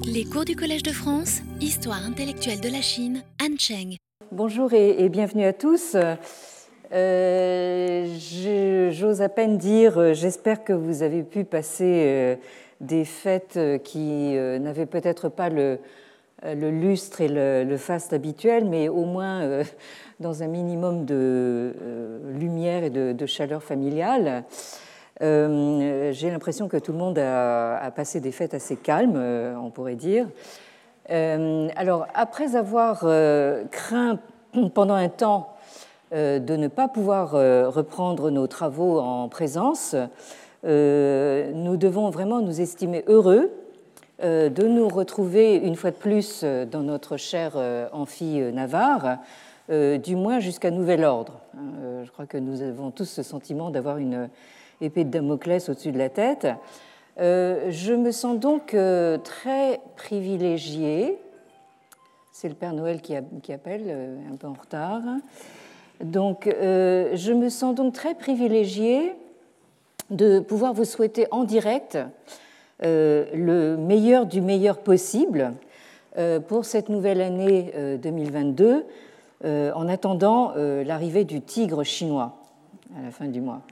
[0.00, 3.96] Les cours du Collège de France, Histoire intellectuelle de la Chine, Han Cheng.
[4.30, 5.96] Bonjour et, bienvenue à tous.
[6.92, 8.06] Euh,
[8.90, 12.36] j'ose à peine dire, euh, j'espère que vous avez pu passer euh,
[12.80, 15.78] des fêtes qui n'avaient peut-être pas le,
[16.54, 19.62] lustre et le, faste habituel, mais au moins
[20.20, 21.74] dans un minimum de
[22.38, 24.44] lumière et de chaleur familiale.
[25.20, 29.70] Euh, j'ai l'impression que tout le monde a, passé des fêtes assez calmes, euh, on
[29.70, 30.26] pourrait dire.
[31.10, 33.00] Euh, alors, après avoir
[33.70, 34.18] craint
[34.74, 35.48] pendant un temps
[36.12, 37.30] de ne pas pouvoir
[37.72, 39.96] reprendre nos travaux en présence,
[40.62, 43.50] nous devons vraiment nous estimer heureux
[44.22, 47.56] de nous retrouver une fois de plus dans notre cher
[47.92, 49.18] amphi Navarre,
[49.70, 51.40] du moins jusqu'à nouvel ordre.
[52.04, 54.28] je crois que nous avons tous ce sentiment d'avoir une
[54.82, 56.48] épée de Damoclès au-dessus de la tête.
[57.20, 61.18] Euh, je me sens donc euh, très privilégiée.
[62.32, 65.02] C'est le Père Noël qui, appelle, euh, un peu en retard.
[66.02, 69.14] Donc, je me sens donc très privilégiée
[70.10, 71.96] de pouvoir vous souhaiter en direct
[72.80, 75.52] le meilleur du meilleur possible
[76.48, 78.84] pour cette nouvelle année 2022,
[79.44, 82.36] en attendant l'arrivée du tigre chinois
[82.98, 83.62] à la fin du mois.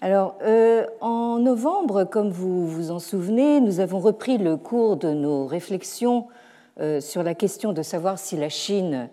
[0.00, 5.12] Alors, euh, en novembre, comme vous vous en souvenez, nous avons repris le cours de
[5.12, 6.28] nos réflexions
[6.78, 9.08] euh, sur la question de savoir si la Chine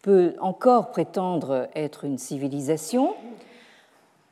[0.00, 3.14] peut encore prétendre être une civilisation.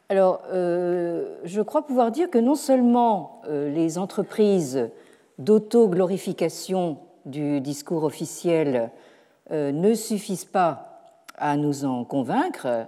[0.09, 4.89] Alors, euh, je crois pouvoir dire que non seulement les entreprises
[5.39, 8.91] d'auto-glorification du discours officiel
[9.51, 11.03] ne suffisent pas
[11.37, 12.87] à nous en convaincre,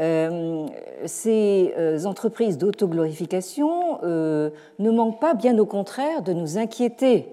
[0.00, 0.66] euh,
[1.06, 4.50] ces euh, entreprises d'autoglorification euh,
[4.80, 7.28] ne manquent pas, bien au contraire, de nous inquiéter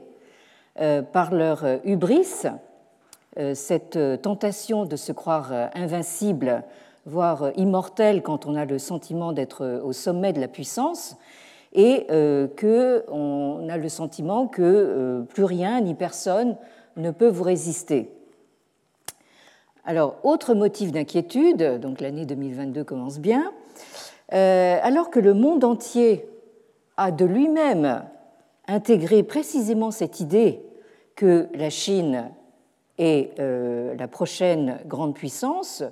[1.12, 2.46] par leur hubris,
[3.54, 6.64] cette tentation de se croire invincible,
[7.06, 11.18] voire immortel quand on a le sentiment d'être au sommet de la puissance,
[11.74, 12.08] et
[12.58, 16.56] qu'on a le sentiment que plus rien ni personne
[16.96, 18.10] ne peut vous résister.
[19.84, 23.52] Alors, autre motif d'inquiétude, donc l'année 2022 commence bien,
[24.32, 26.30] euh, alors que le monde entier
[26.98, 28.04] a de lui-même
[28.68, 30.62] intégré précisément cette idée
[31.16, 32.30] que la Chine
[33.00, 35.84] est euh, la prochaine grande puissance,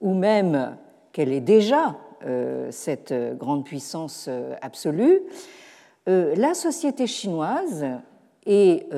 [0.00, 0.76] ou même
[1.10, 4.30] qu'elle est déjà euh, cette grande puissance
[4.60, 5.20] absolue,
[6.06, 7.86] la société chinoise,
[8.44, 8.88] et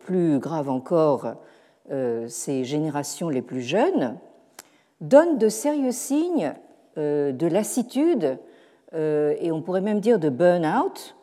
[0.00, 1.36] plus grave encore,
[1.90, 4.16] ces générations les plus jeunes,
[5.00, 6.54] donnent de sérieux signes
[6.96, 8.38] euh, de lassitude
[8.94, 11.16] euh, et on pourrait même dire de burn-out,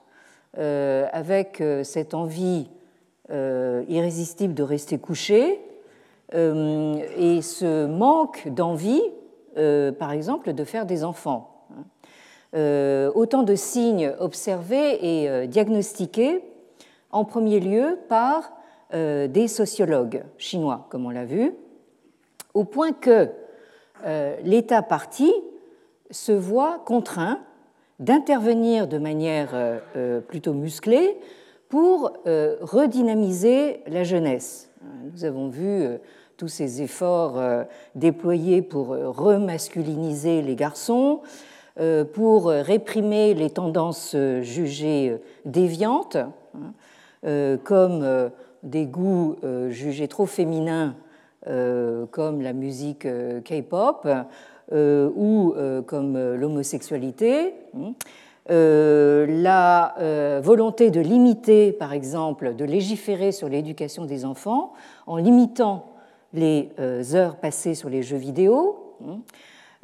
[0.54, 2.70] avec cette envie
[3.30, 5.62] irrésistible de rester couché
[6.34, 9.02] et ce manque d'envie,
[9.56, 11.68] par exemple, de faire des enfants.
[12.54, 16.44] autant de signes observés et diagnostiqués
[17.12, 18.61] en premier lieu par euh,
[18.94, 21.54] des sociologues chinois, comme on l'a vu,
[22.54, 23.30] au point que
[24.06, 25.32] euh, l'État parti
[26.10, 27.40] se voit contraint
[28.00, 31.18] d'intervenir de manière euh, plutôt musclée
[31.70, 34.70] pour redynamiser la jeunesse.
[35.14, 35.88] Nous avons vu
[36.36, 37.42] tous ces efforts
[37.96, 41.22] déployés pour remasculiniser les garçons,
[42.12, 45.16] pour réprimer les tendances jugées
[45.46, 48.32] déviantes, hein, comme
[48.64, 50.96] des goûts euh, jugés trop féminins
[51.48, 54.08] euh, comme la musique euh, K-pop
[54.74, 55.54] ou
[55.86, 57.54] comme l'homosexualité.
[57.76, 57.92] Hein.
[58.48, 64.72] la volonté de limiter, par exemple, de légiférer sur l'éducation des enfants
[65.08, 65.92] en limitant
[66.34, 66.70] les
[67.14, 68.96] heures passées sur les jeux vidéo.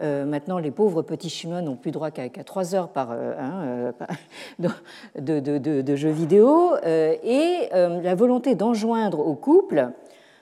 [0.02, 3.92] Euh, maintenant, les pauvres petits Chinois n'ont plus droit qu'à trois heures par, euh, hein,
[4.62, 4.70] euh,
[5.82, 9.90] de, jeux vidéo, et la volonté d'enjoindre au couple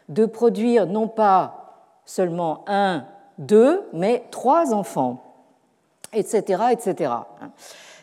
[0.09, 3.05] de produire non pas seulement un,
[3.37, 5.23] deux, mais trois enfants,
[6.13, 6.63] etc.
[6.71, 7.11] etc.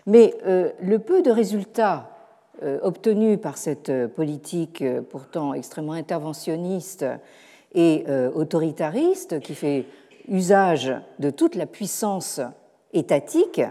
[0.06, 2.08] Mais le peu de résultats
[2.82, 7.04] obtenus par cette politique pourtant extrêmement interventionniste
[7.74, 9.86] et autoritariste qui fait
[10.28, 12.40] usage de toute la puissance
[12.92, 13.62] étatique,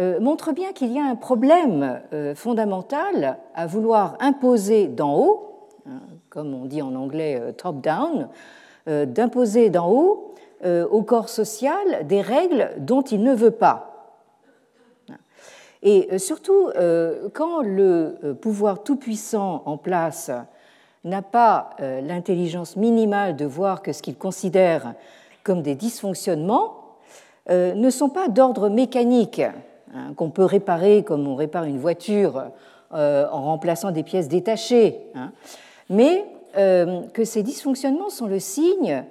[0.00, 5.68] euh, montre bien qu'il y a un problème euh, fondamental à vouloir imposer d'en haut,
[5.86, 8.28] hein, comme on dit en anglais euh, top-down,
[8.86, 14.12] d'imposer d'en haut au corps social des règles dont il ne veut pas.
[15.82, 16.68] Et surtout,
[17.32, 20.30] quand le pouvoir tout-puissant en place
[21.04, 24.92] n'a pas l'intelligence minimale de voir que ce qu'il considère
[25.44, 26.80] comme des dysfonctionnements
[27.48, 32.42] ne sont pas d'ordre mécanique, hein, qu'on peut réparer comme on répare une voiture
[32.90, 35.32] en remplaçant des pièces détachées, hein,
[35.90, 36.24] mais
[36.54, 39.04] que ces dysfonctionnements sont le signe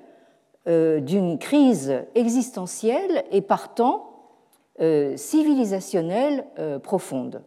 [0.65, 4.13] euh, d'une crise existentielle et partant
[4.79, 7.41] euh, civilisationnelle euh, profonde.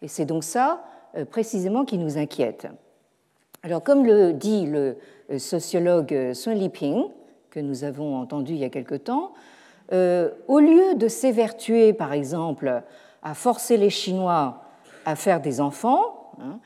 [0.00, 0.82] Et c'est donc ça
[1.30, 2.66] précisément qui nous inquiète.
[3.62, 4.96] Alors, comme le dit le
[5.38, 7.04] sociologue Sun Liping,
[7.52, 9.32] que nous avons entendu il y a quelque temps,
[9.92, 12.82] au lieu de s'évertuer, par exemple,
[13.22, 14.62] à forcer les Chinois
[15.04, 16.58] à faire des enfants, hein,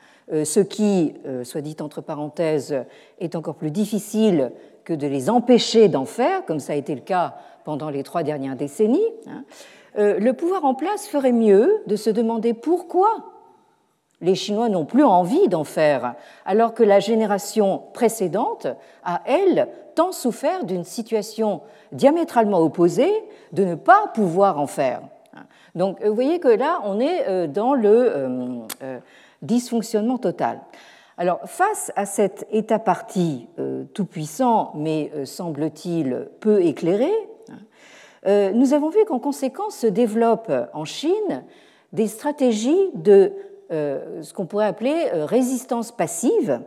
[0.45, 1.13] ce qui,
[1.43, 2.85] soit dit entre parenthèses,
[3.19, 4.53] est encore plus difficile
[4.85, 7.35] que de les empêcher d'en faire, comme ça a été le cas
[7.65, 9.43] pendant les trois dernières décennies, hein,
[9.97, 13.09] euh, le pouvoir en place ferait mieux de se demander pourquoi
[14.21, 16.15] les Chinois n'ont plus envie d'en faire,
[16.45, 18.67] alors que la génération précédente
[19.03, 21.61] a, elle, tant souffert d'une situation
[21.91, 23.13] diamétralement opposée
[23.51, 25.01] de ne pas pouvoir en faire.
[25.75, 28.11] Donc vous voyez que là, on est euh, dans le
[28.81, 28.99] euh,
[29.41, 30.61] dysfonctionnement total.
[31.19, 37.11] Alors, face à cet état parti euh, tout-puissant, mais euh, semble-t-il peu éclairé,
[38.27, 41.43] euh, nous avons vu qu'en conséquence se développent en Chine
[41.91, 43.33] des stratégies de
[43.69, 46.61] ce qu'on pourrait appeler résistance passive,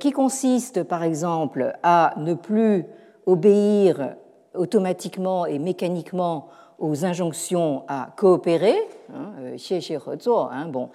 [0.00, 2.84] qui consiste par exemple à ne plus
[3.26, 4.16] obéir
[4.54, 8.76] automatiquement et mécaniquement aux injonctions à coopérer,
[9.14, 9.32] hein,
[10.52, 10.90] hein bon,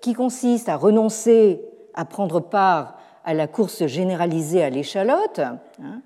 [0.00, 1.62] qui consiste à renoncer
[1.94, 6.00] à prendre part à la course généralisée à l'échalote, hein,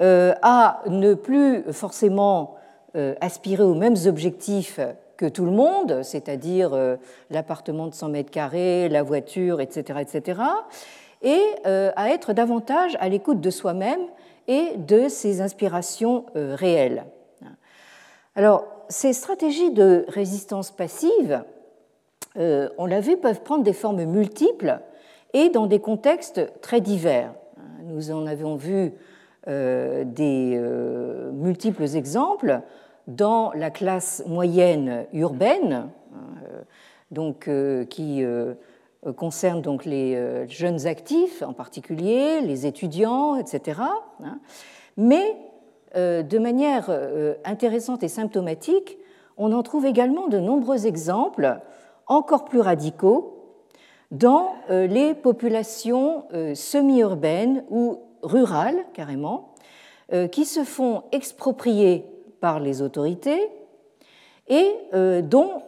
[0.00, 2.56] euh, à ne plus forcément
[2.96, 4.80] euh, aspirer aux mêmes objectifs
[5.16, 6.96] que tout le monde, c'est-à-dire euh,
[7.30, 10.40] l'appartement de 100 mètres carrés, la voiture, etc., etc.,
[11.22, 14.00] et à être davantage à l'écoute de soi-même
[14.48, 17.06] et de ses inspirations réelles.
[18.36, 21.42] Alors, ces stratégies de résistance passive
[22.38, 24.80] euh, on l'a vu, peuvent prendre des formes multiples
[25.32, 27.32] et dans des contextes très divers.
[27.84, 28.92] Nous en avons vu
[29.48, 32.60] euh, des euh, multiples exemples
[33.06, 35.88] dans la classe moyenne urbaine,
[37.10, 37.48] donc,
[37.88, 38.24] qui
[39.16, 43.80] concerne donc les jeunes actifs en particulier, les étudiants, etc.
[44.24, 44.40] Hein.
[44.96, 45.36] Mais
[45.94, 46.90] de manière
[47.44, 48.98] intéressante et symptomatique,
[49.36, 51.60] on en trouve également de nombreux exemples
[52.06, 53.36] encore plus radicaux
[54.10, 59.54] dans euh, les populations euh, semi-urbaines ou rurales carrément,
[60.12, 62.04] euh, qui se font exproprier
[62.46, 63.50] par les autorités
[64.46, 64.72] et
[65.22, 65.62] dont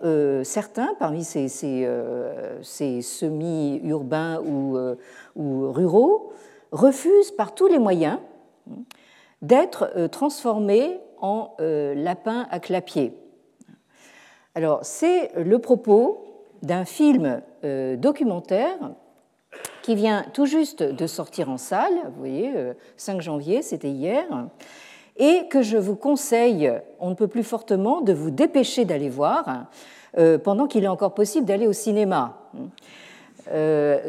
[0.45, 1.49] certains, parmi ces,
[3.03, 4.79] semi-urbains ou,
[5.35, 6.33] ou, ruraux,
[6.71, 8.21] refusent par tous les moyens
[9.43, 13.13] d'être transformés en lapins à clapier.
[14.55, 16.29] Alors, c'est le propos
[16.63, 18.77] d'un film euh, documentaire
[19.83, 22.53] qui vient tout juste de sortir en salle, vous voyez,
[22.97, 24.25] 5 euh, janvier, c'était hier,
[25.19, 29.67] et que je vous conseille, on ne peut plus fortement, de vous dépêcher d'aller voir
[30.17, 32.39] euh, pendant qu'il est encore possible d'aller au cinéma.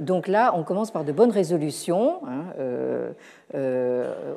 [0.02, 2.22] donc là, on commence par de bonnes résolutions.
[2.28, 3.14] Hein,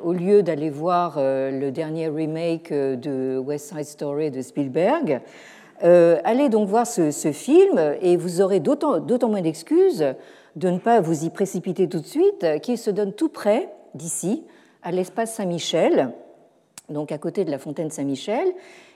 [0.03, 5.21] au lieu d'aller voir le dernier remake de West Side Story de Spielberg,
[5.83, 10.05] euh, allez donc voir ce, film et vous aurez d'autant moins d'excuses
[10.55, 14.43] de ne pas vous y précipiter tout de suite qu'il se donne tout près d'ici,
[14.81, 16.13] à l'espace Saint-Michel,
[16.89, 18.47] donc à côté de la fontaine Saint-Michel,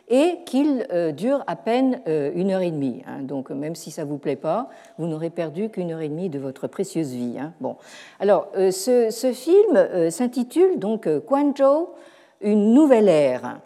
[0.10, 3.04] et qu'il euh, dure à peine euh, une heure et demie.
[3.08, 3.24] Hein.
[3.24, 6.30] donc même si ça ne vous plaît pas, vous n'aurez perdu qu'une heure et demie
[6.30, 7.38] de votre précieuse vie.
[7.40, 7.54] Hein.
[7.60, 7.76] Bon.
[8.20, 11.90] Alors ce, ce film s'intitule donc Quanzhou,
[12.40, 13.60] une nouvelle ère.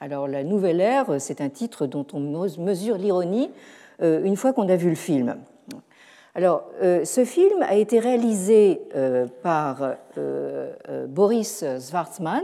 [0.00, 3.50] Alors la nouvelle ère, c'est un titre dont on mesure l'ironie
[4.02, 5.36] euh, une fois qu'on a vu le film.
[6.34, 9.96] Alors euh, ce film a été réalisé euh, par
[11.08, 12.42] Boris Schwarzman,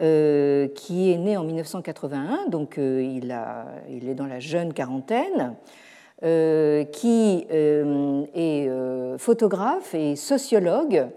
[0.00, 3.36] qui est né en 1981, donc il,
[3.90, 5.54] il, est dans la jeune quarantaine,
[6.22, 8.70] qui est
[9.18, 11.10] photographe et sociologue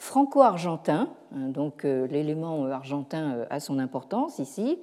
[0.00, 4.80] franco-argentin, hein, donc euh, l'élément euh, argentin euh, a son importance ici.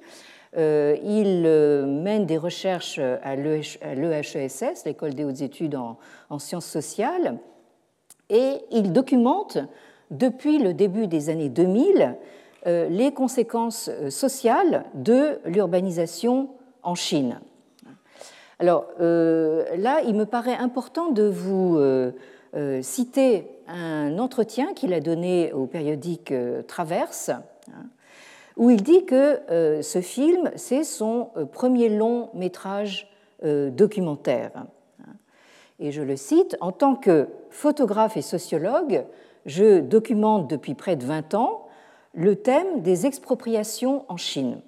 [0.56, 7.38] Il mène des recherches à l'EHESS, l'école des hautes études en, sciences sociales,
[8.30, 9.58] et il documente
[10.10, 12.16] depuis le début des années 2000
[12.66, 16.50] les conséquences sociales de l'urbanisation
[16.82, 17.40] en Chine.
[18.58, 21.78] Alors là, il me paraît important de vous
[22.82, 26.32] citer un entretien qu'il a donné au périodique
[26.66, 27.84] Traverse, hein,
[28.56, 29.40] où il dit que
[29.82, 33.08] ce film, c'est son premier long métrage
[33.42, 34.50] documentaire.
[35.78, 39.04] Et je le cite, en tant que photographe et sociologue,
[39.46, 41.67] je documente depuis près de 20 ans
[42.14, 44.60] le thème des expropriations en Chine.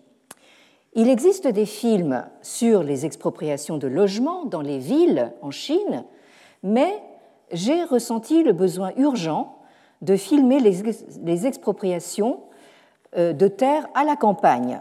[0.94, 6.04] Il existe des films sur les expropriations de logements dans les villes en Chine,
[6.62, 6.92] mais
[7.52, 9.56] j'ai ressenti le besoin urgent
[10.02, 12.40] de filmer les expropriations
[13.16, 14.80] euh, de terres à la campagne,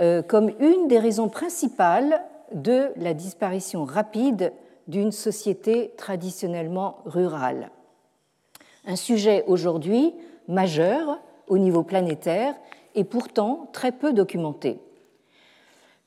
[0.00, 2.22] euh, comme une des raisons principales
[2.52, 4.52] de la disparition rapide
[4.88, 7.70] d'une société traditionnellement rurale.
[8.86, 10.14] Un sujet aujourd'hui
[10.48, 12.54] majeur au niveau planétaire
[12.94, 14.80] et pourtant très peu documenté.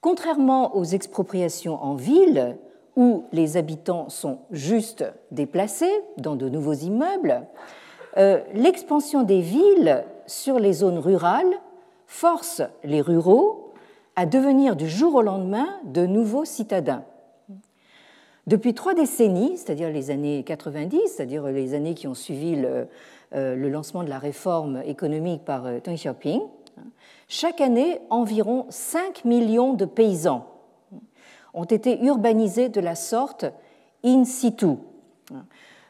[0.01, 2.57] Contrairement aux expropriations en ville,
[2.95, 7.45] où les habitants sont juste déplacés dans de nouveaux immeubles,
[8.17, 11.53] euh, l'expansion des villes sur les zones rurales
[12.07, 13.73] force les ruraux
[14.15, 17.03] à devenir du jour au lendemain de nouveaux citadins.
[18.47, 22.87] Depuis trois décennies, c'est-à-dire les années 90, c'est-à-dire les années qui ont suivi le,
[23.35, 26.39] euh, lancement de la réforme économique par euh, Deng Xiaoping,
[27.27, 30.45] chaque année, environ 5 millions de paysans
[31.53, 33.45] ont été urbanisés de la sorte
[34.05, 34.77] in situ,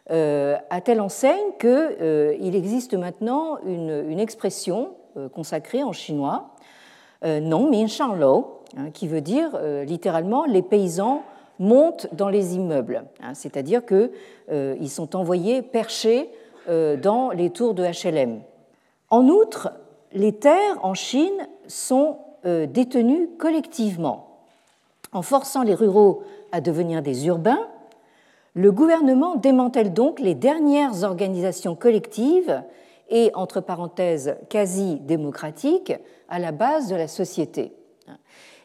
[0.10, 4.96] euh, à telle enseigne qu'il existe maintenant une, expression
[5.34, 6.56] consacrée en chinois,
[7.24, 11.24] non min shang lo, hein, qui veut dire littéralement les paysans
[11.60, 16.30] montent dans les immeubles, hein, c'est-à-dire qu'ils sont envoyés perchés
[16.67, 18.41] dans les tours de HLM.
[19.10, 19.72] En outre,
[20.15, 24.39] les terres en Chine sont euh, détenues collectivement.
[25.12, 27.67] En forçant les ruraux à devenir des urbains,
[28.53, 32.62] le gouvernement démantèle donc les dernières organisations collectives
[33.10, 35.93] et, entre parenthèses, quasi démocratiques
[36.29, 37.74] à la base de la société.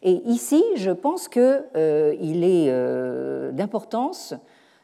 [0.02, 4.34] Et ici, je pense qu'il euh, est euh, d'importance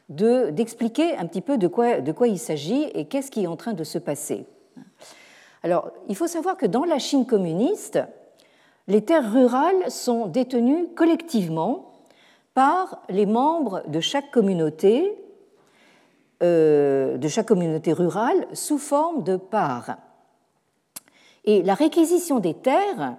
[0.09, 3.83] d'expliquer un petit peu de quoi, il s'agit et qu'est-ce qui est en train de
[3.83, 4.45] se passer.
[5.63, 7.99] Alors, il faut savoir que dans la Chine communiste,
[8.87, 11.91] les terres rurales sont détenues collectivement
[12.53, 15.13] par les membres de chaque communauté,
[16.41, 19.97] euh, de chaque communauté rurale, sous forme de parts.
[21.43, 23.17] Et la réquisition des terres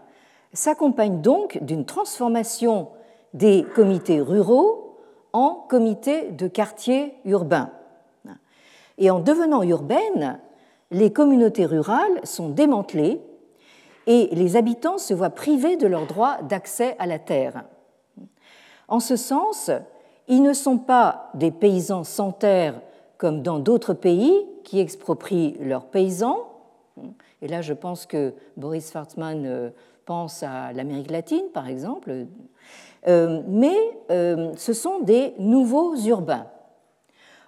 [0.52, 2.88] s'accompagne donc d'une transformation
[3.34, 4.87] des comités ruraux
[5.32, 7.70] en comités de quartiers urbains.
[8.98, 10.40] Et en devenant urbaines,
[10.90, 13.20] les communautés rurales sont démantelées
[14.06, 17.64] et les habitants se voient privés de leur droit d'accès à la terre.
[18.88, 19.70] En ce sens,
[20.28, 22.80] ils ne sont pas des paysans sans terre
[23.18, 26.46] comme dans d'autres pays qui exproprient leurs paysans.
[27.42, 29.70] Et là, je pense que Boris Schwartzmann euh,
[30.04, 32.26] pense à l'Amérique latine par exemple,
[33.06, 33.76] euh, mais
[34.10, 36.46] euh, ce sont des nouveaux urbains.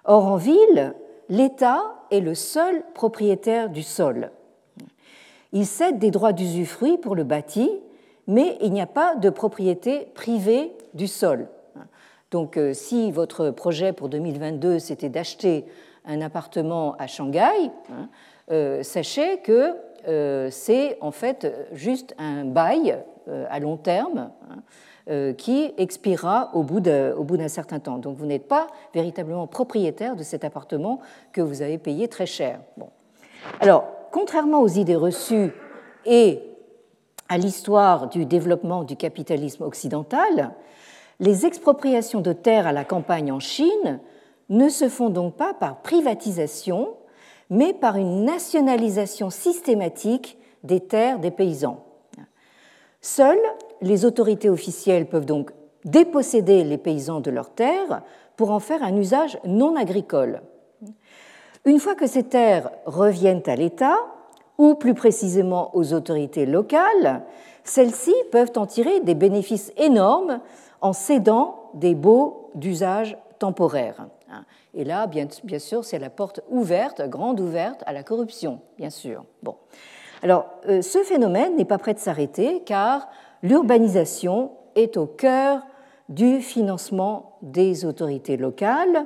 [0.05, 0.93] Or, en ville,
[1.29, 4.31] l'État est le seul propriétaire du sol.
[5.53, 7.69] Il cède des droits d'usufruit pour le bâti,
[8.27, 11.47] mais il n'y a pas de propriété privée du sol.
[12.31, 15.65] Donc, si votre projet pour 2022 c'était d'acheter
[16.05, 18.09] un appartement à Shanghai, hein,
[18.83, 19.75] sachez que
[20.07, 24.55] euh, c'est en fait juste un bail euh, à long terme hein,
[25.09, 27.97] euh, qui expirera au bout d'un certain temps.
[27.97, 30.99] Donc vous n'êtes pas véritablement propriétaire de cet appartement
[31.33, 32.61] que vous avez payé très cher.
[32.77, 32.89] Bon.
[33.59, 35.51] Alors, contrairement aux idées reçues
[36.05, 36.41] et
[37.29, 40.51] à l'histoire du développement du capitalisme occidental,
[41.19, 43.99] les expropriations de terres à la campagne en Chine
[44.49, 46.95] ne se font donc pas par privatisation,
[47.51, 51.83] mais par une nationalisation systématique des terres des paysans.
[53.01, 53.41] Seules
[53.81, 55.51] les autorités officielles peuvent donc
[55.85, 58.01] déposséder les paysans de leurs terres
[58.37, 60.41] pour en faire un usage non agricole.
[61.65, 63.97] Une fois que ces terres reviennent à l'État,
[64.57, 67.23] ou plus précisément aux autorités locales,
[67.63, 70.39] celles-ci peuvent en tirer des bénéfices énormes
[70.81, 74.05] en cédant des baux d'usage temporaire.
[74.73, 75.27] Et là, bien,
[75.59, 79.25] sûr, c'est la porte ouverte, grande ouverte, à la corruption, bien sûr.
[79.43, 79.55] Bon.
[80.23, 83.09] Alors, euh, ce phénomène n'est pas prêt de s'arrêter car
[83.43, 85.61] l'urbanisation est au cœur
[86.07, 89.05] du financement des autorités locales,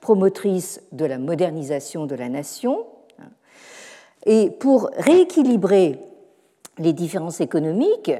[0.00, 2.86] promotrices de la modernisation de la nation.
[4.26, 6.00] Et pour rééquilibrer
[6.78, 8.12] les différences économiques,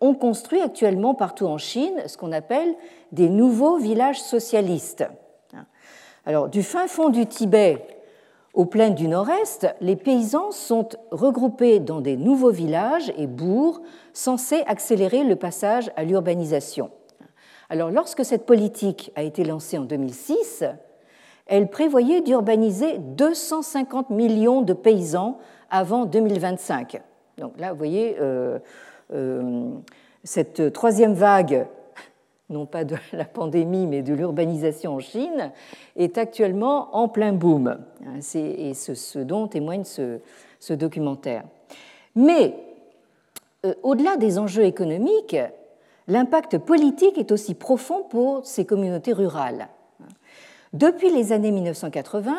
[0.00, 2.74] on construit actuellement partout en Chine ce qu'on appelle
[3.12, 5.04] des nouveaux villages socialistes.
[6.26, 7.86] Alors, du fin fond du Tibet
[8.52, 13.80] aux plaines du nord-est, les paysans sont regroupés dans des nouveaux villages et bourgs
[14.12, 16.90] censés accélérer le passage à l'urbanisation.
[17.68, 20.64] Alors, lorsque cette politique a été lancée en 2006,
[21.46, 25.38] elle prévoyait d'urbaniser 250 millions de paysans
[25.70, 27.00] avant 2025.
[27.38, 28.58] Donc là, vous voyez, euh,
[29.14, 29.70] euh,
[30.24, 31.66] cette troisième vague,
[32.50, 35.52] non pas de la pandémie, mais de l'urbanisation en Chine,
[35.96, 37.78] est actuellement en plein boom.
[38.34, 40.20] Et ce dont témoigne ce,
[40.74, 41.44] documentaire.
[42.14, 42.54] Mais,
[43.64, 45.36] euh, au-delà des enjeux économiques,
[46.06, 49.68] l'impact politique est aussi profond pour ces communautés rurales.
[50.72, 52.34] Depuis les années 1980,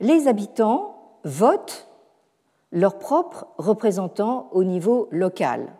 [0.00, 1.88] les habitants votent
[2.70, 5.72] leurs propres représentants au niveau local.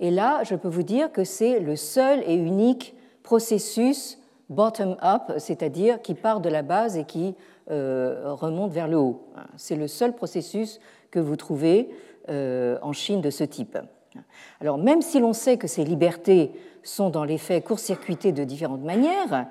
[0.00, 6.00] Et là, je peux vous dire que c'est le seul et unique processus bottom-up, c'est-à-dire
[6.00, 7.34] qui part de la base et qui
[7.70, 9.26] euh, remonte vers le haut.
[9.56, 11.90] C'est le seul processus que vous trouvez
[12.28, 13.76] euh, en Chine de ce type.
[14.60, 16.52] Alors même si l'on sait que ces libertés
[16.82, 19.46] sont dans les faits court-circuitées de différentes manières,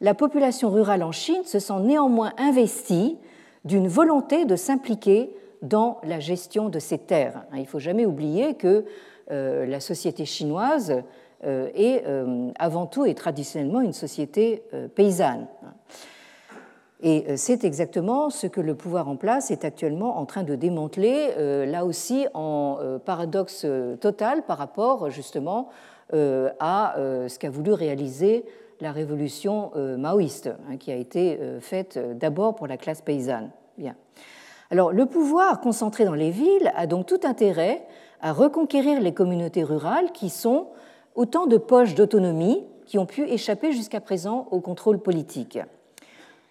[0.00, 3.16] la population rurale en Chine se sent néanmoins investie
[3.64, 5.30] d'une volonté de s'impliquer
[5.62, 7.44] dans la gestion de ces terres.
[7.54, 8.84] Il ne faut jamais oublier que
[9.30, 11.02] euh, la société chinoise
[11.44, 14.62] euh, est euh, avant tout et traditionnellement une société
[14.94, 15.46] paysanne.
[17.04, 21.66] Et c'est exactement ce que le pouvoir en place est actuellement en train de démanteler,
[21.66, 23.66] là aussi en paradoxe
[24.00, 25.68] total par rapport justement
[26.12, 28.44] à ce qu'a voulu réaliser
[28.80, 33.50] la révolution maoïste, hein, qui a été faite d'abord pour la classe paysanne.
[33.76, 33.96] Bien.
[34.72, 37.86] Alors, le pouvoir concentré dans les villes a donc tout intérêt
[38.22, 40.68] à reconquérir les communautés rurales qui sont
[41.14, 45.58] autant de poches d'autonomie qui ont pu échapper jusqu'à présent au contrôle politique.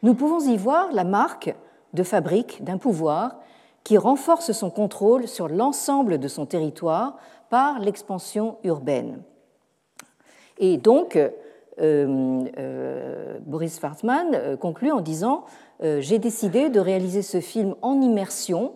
[0.03, 1.55] Nous pouvons y voir la marque
[1.95, 3.37] de fabrique d'un pouvoir
[3.83, 7.17] qui renforce son contrôle sur l'ensemble de son territoire
[7.50, 9.24] par l'expansion urbaine.
[10.59, 11.17] Et donc,
[11.81, 15.46] euh, euh, Boris Schwartzmann euh, conclut en disant
[15.81, 18.74] J'ai décidé de réaliser ce film en immersion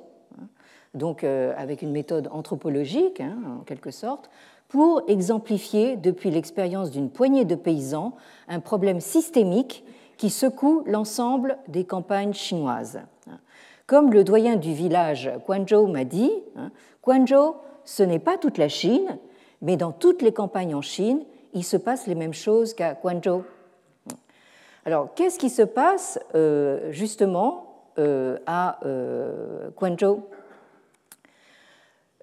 [0.95, 4.29] donc euh, avec une méthode anthropologique, hein, en quelque sorte,
[4.69, 8.15] pour exemplifier, depuis l'expérience d'une poignée de paysans,
[8.47, 9.83] un problème systémique
[10.17, 13.01] qui secoue l'ensemble des campagnes chinoises.
[13.85, 16.71] Comme le doyen du village Guangzhou m'a dit, hein,
[17.03, 19.19] Guangzhou, ce n'est pas toute la Chine,
[19.61, 21.21] mais dans toutes les campagnes en Chine,
[21.53, 23.43] il se passe les mêmes choses qu'à Guangzhou.
[24.85, 28.79] Alors, qu'est-ce qui se passe euh, justement euh, à
[29.75, 30.23] Guangzhou?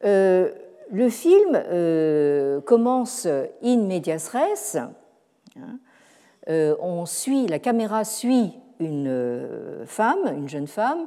[0.05, 0.51] Euh,
[0.91, 4.77] le film euh, commence in medias res.
[4.77, 5.79] Hein.
[6.49, 11.07] Euh, on suit, la caméra suit une femme, une jeune femme,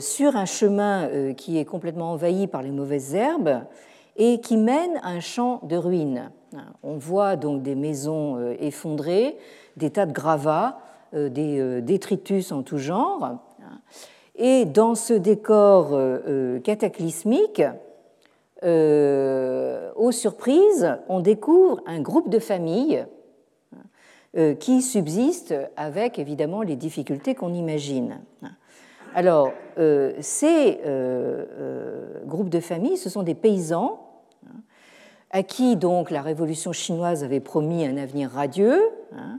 [0.00, 3.60] sur un chemin qui est complètement envahi par les mauvaises herbes
[4.16, 6.30] et qui mène à un champ de ruines.
[6.82, 9.36] On voit donc des maisons effondrées,
[9.76, 10.78] des tas de gravats,
[11.12, 13.38] des détritus en tout genre.
[14.36, 17.62] Et dans ce décor euh, euh, cataclysmique,
[18.64, 23.06] euh, aux surprises, on découvre un groupe de familles
[24.58, 28.20] qui subsiste avec évidemment les difficultés qu'on imagine.
[29.14, 29.52] Alors,
[30.18, 30.80] ces
[32.26, 34.00] groupes de familles, ce sont des paysans
[35.30, 38.80] à qui donc la révolution chinoise avait promis un avenir radieux,
[39.12, 39.38] hein,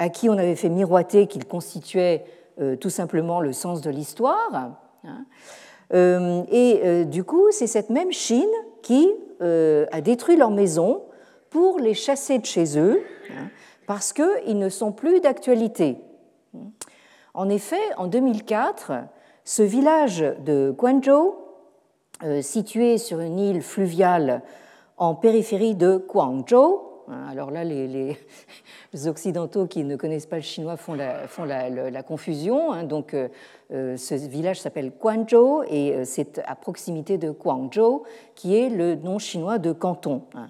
[0.00, 2.24] à qui on avait fait miroiter qu'ils constituaient
[2.58, 4.72] euh, tout simplement le sens de l'histoire.
[5.04, 5.26] Hein.
[5.92, 8.50] Euh, et euh, du coup, c'est cette même Chine
[8.82, 9.08] qui
[9.42, 11.02] a détruit leurs maisons
[11.48, 13.48] pour les chasser de chez eux, hein,
[13.86, 15.96] parce qu'ils ne sont plus d'actualité.
[17.32, 18.92] En effet, en 2004,
[19.44, 21.36] ce village de Guangzhou,
[22.42, 24.42] situé sur une île fluviale
[24.98, 26.89] en périphérie de Guangzhou,
[27.28, 28.16] alors là, les,
[29.06, 32.72] Occidentaux qui ne connaissent pas le chinois font la, confusion.
[32.72, 32.84] Hein.
[32.84, 33.28] donc, euh,
[33.72, 38.02] euh, ce village s'appelle Guangzhou et euh, c'est à proximité de Guangzhou,
[38.34, 40.22] qui est le nom chinois de canton.
[40.34, 40.48] Hein.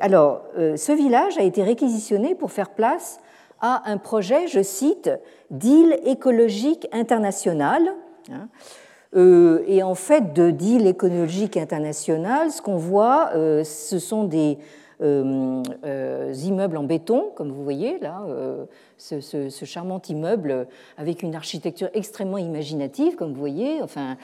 [0.00, 3.20] alors, ce village a été réquisitionné pour faire place
[3.60, 5.10] à un projet, je cite,
[5.50, 7.88] d'île écologique internationale.
[9.14, 14.58] et en fait, de d'île écologique internationale, ce qu'on voit, ce sont des
[15.00, 18.24] immeubles en béton, comme vous voyez là,
[18.96, 24.16] ce, ce, charmant immeuble avec une architecture extrêmement imaginative, comme vous voyez, enfin,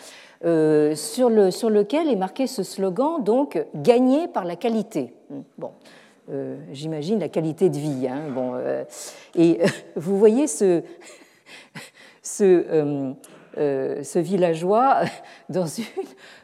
[0.42, 5.12] sur, le, sur lequel est marqué ce slogan, donc gagné par la qualité.
[5.58, 5.72] Bon.
[6.72, 8.08] j'imagine la qualité de vie.
[8.08, 8.54] Hein, bon,
[9.34, 9.60] et
[9.96, 10.82] vous voyez ce,
[12.22, 15.02] ce villageois
[15.48, 15.84] dans une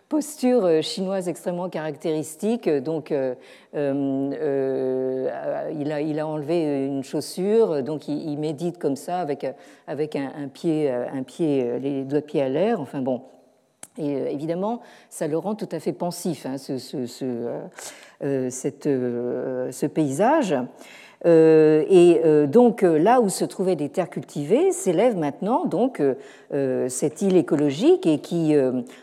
[0.08, 2.68] posture euh, chinoise extrêmement caractéristique.
[2.68, 3.34] Donc, euh,
[3.74, 9.46] euh, il, a, enlevé une chaussure, donc il, médite comme ça avec,
[9.86, 12.80] avec un, pied, un pied, les doigts de pied à l'air.
[12.80, 13.22] Enfin bon.
[13.98, 17.58] Et évidemment, ça le rend tout à fait pensif, hein, ce, ce, ce,
[18.20, 20.54] ce paysage.
[21.26, 26.00] Euh, et euh, donc euh, là où se trouvaient des terres cultivées s'élève maintenant donc
[26.88, 28.54] cette île écologique et qui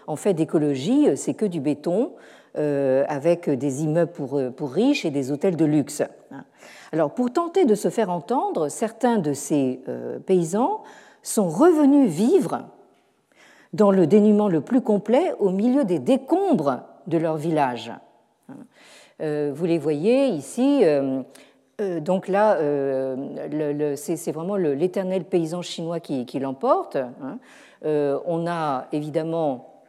[0.08, 2.12] en fait d'écologie c'est que du béton
[2.56, 6.04] avec des immeubles pour, pour riches et des hôtels de luxe.
[6.94, 9.82] Alors pour tenter de se faire entendre, certains de ces
[10.26, 10.84] paysans
[11.22, 12.66] sont revenus vivre
[13.74, 17.92] dans le dénuement le plus complet au milieu des décombres de leur village.
[19.20, 20.84] Vous les voyez ici,
[21.82, 26.96] euh, donc là, euh, c'est vraiment l'éternel paysan chinois qui, l'emporte.
[26.96, 27.40] Hein.
[27.86, 29.84] Euh, on a évidemment,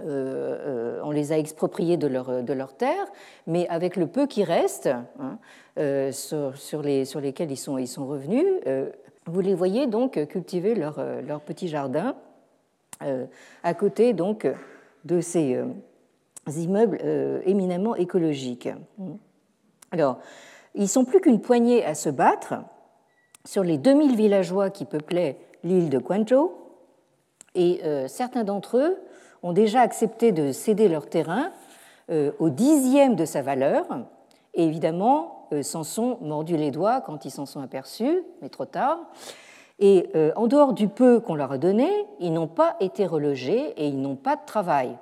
[0.00, 3.06] on les a expropriés de leur, de leur terre,
[3.46, 4.88] mais avec le peu qui reste,
[5.20, 5.38] hein,
[6.12, 8.46] sur, les, sur, lesquels ils sont, revenus,
[9.26, 12.14] vous les voyez donc cultiver leur, leur petit jardin
[13.62, 14.46] à côté donc
[15.04, 15.58] de ces
[16.46, 16.98] immeubles
[17.44, 18.68] éminemment écologiques.
[19.92, 20.18] Alors,
[20.76, 22.54] ils sont plus qu'une poignée à se battre
[23.44, 26.52] sur les 2000 villageois qui peuplaient l'île de Guangzhou,
[27.54, 28.96] et euh, certains d'entre eux
[29.42, 31.50] ont déjà accepté de céder leur terrain
[32.10, 33.86] euh, au dixième de sa valeur,
[34.54, 38.66] et évidemment euh, s'en sont mordus les doigts quand ils s'en sont aperçus, mais trop
[38.66, 38.98] tard.
[39.78, 43.86] Et en dehors du peu qu'on leur a donné, ils n'ont pas été relogés et
[43.86, 44.96] ils n'ont pas de travail.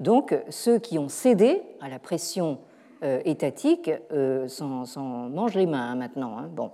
[0.00, 2.56] Donc ceux qui ont cédé à la pression
[3.04, 6.36] euh, étatiques euh, s'en mangent les mains hein, maintenant.
[6.36, 6.72] Hein, bon.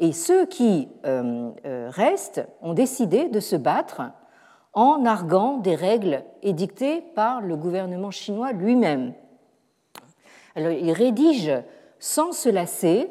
[0.00, 1.52] Et ceux qui euh,
[1.90, 4.02] restent ont décidé de se battre
[4.72, 9.12] en arguant des règles édictées par le gouvernement chinois lui-même.
[10.56, 11.62] Alors, ils rédigent
[12.00, 13.08] sans se lasser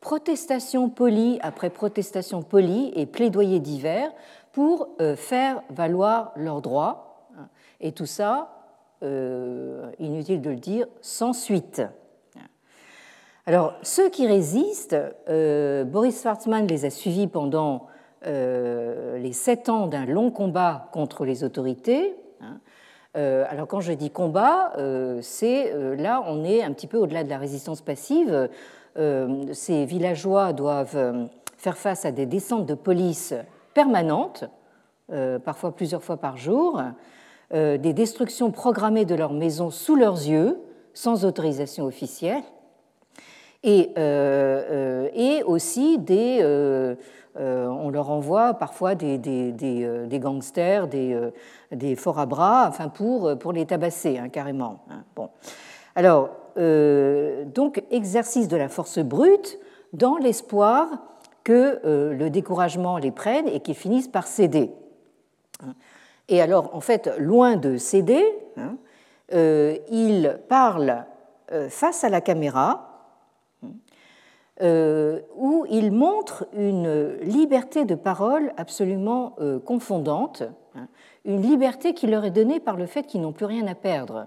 [0.00, 4.10] protestation polie après protestation polie et plaidoyer divers
[4.52, 7.28] pour faire valoir leurs droits.
[7.80, 8.63] Et tout ça
[9.04, 11.82] euh, inutile de le dire, sans suite.
[13.44, 14.96] Alors, ceux qui résistent,
[15.28, 17.86] euh, Boris Schwartzmann les a suivis pendant
[18.26, 22.16] euh, les sept ans d'un long combat contre les autorités.
[22.40, 22.60] Hein.
[23.14, 24.72] alors, quand je dis combat,
[25.20, 28.48] c'est là, on est un petit peu au-delà de la résistance passive.
[28.96, 33.34] ces villageois doivent faire face à des descentes de police
[33.74, 34.44] permanentes,
[35.44, 36.80] parfois plusieurs fois par jour.
[37.54, 40.58] Euh, des destructions programmées de leurs maisons sous leurs yeux,
[40.92, 42.42] sans autorisation officielle,
[43.62, 46.40] et, euh, euh, aussi des,
[47.36, 53.66] on leur envoie parfois des, des, gangsters, des, forts à bras, enfin pour, pour les
[53.66, 54.80] tabasser hein, carrément.
[54.90, 55.04] Hein.
[55.14, 55.28] Bon.
[55.94, 59.60] Alors, donc exercice de la force brute
[59.92, 60.88] dans l'espoir
[61.44, 64.72] que le découragement les prenne et qu'ils finissent par céder.
[66.28, 68.24] Et alors, en fait, loin de céder,
[68.56, 68.76] hein,
[69.32, 71.04] euh, il parle
[71.52, 72.90] euh, face à la caméra,
[74.62, 79.34] euh, où il montre une liberté de parole absolument
[79.64, 80.44] confondante,
[80.76, 80.86] hein,
[81.24, 84.26] une liberté qui leur est donnée par le fait qu'ils n'ont plus rien à perdre.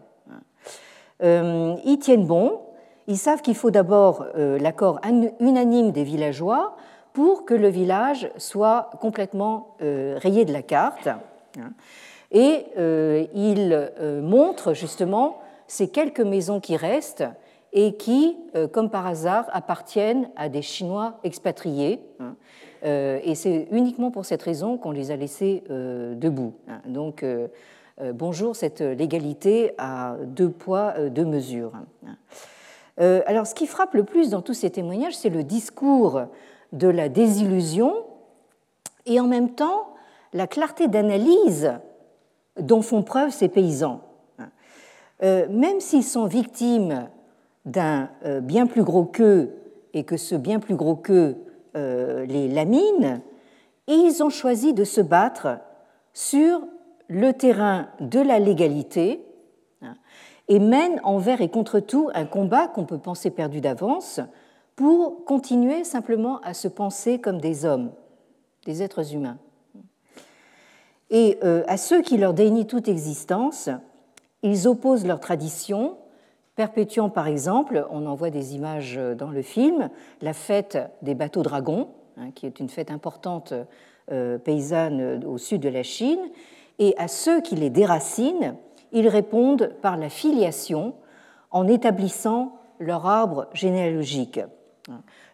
[1.21, 2.61] ils tiennent bon,
[3.07, 4.99] ils savent qu'il faut d'abord l'accord
[5.39, 6.75] unanime des villageois
[7.13, 11.07] pour que le village soit complètement rayé de la carte.
[11.59, 11.71] Hein.
[12.31, 17.25] Et euh, il euh, montre justement ces quelques maisons qui restent
[17.73, 22.01] et qui, euh, comme par hasard, appartiennent à des Chinois expatriés.
[22.19, 22.35] Hein.
[22.83, 26.53] Et c'est uniquement pour cette raison qu'on les a laissés debout.
[26.67, 26.79] Hein.
[26.85, 27.25] Donc,
[28.13, 31.71] bonjour cette légalité à deux poids, deux mesures.
[32.97, 36.21] Alors, ce qui frappe le plus dans tous ces témoignages, c'est le discours
[36.71, 37.95] de la désillusion
[39.07, 39.96] et en même temps
[40.37, 41.73] la clarté d'analyse
[42.59, 44.01] dont font preuve ces paysans.
[45.23, 47.09] Euh, même s'ils sont victimes
[47.65, 49.51] d'un euh, bien plus gros qu'eux
[49.93, 51.37] et que ce bien plus gros qu'eux
[51.75, 53.21] euh, les lamine,
[53.87, 55.57] ils ont choisi de se battre
[56.13, 56.61] sur
[57.07, 59.23] le terrain de la légalité
[60.49, 64.19] et mène envers et contre tout un combat qu'on peut penser perdu d'avance
[64.75, 67.91] pour continuer simplement à se penser comme des hommes,
[68.65, 69.39] des êtres humains.
[71.09, 73.69] Et euh, à ceux qui leur dénient toute existence,
[74.43, 75.97] ils opposent leur tradition,
[76.55, 79.89] perpétuant par exemple, on en voit des images dans le film,
[80.21, 83.53] la fête des bateaux dragons, hein, qui est une fête importante
[84.11, 86.19] euh, paysanne au sud de la Chine,
[86.79, 88.55] et à ceux qui les déracinent,
[88.91, 90.93] ils répondent par la filiation
[91.51, 94.39] en établissant leur arbre généalogique.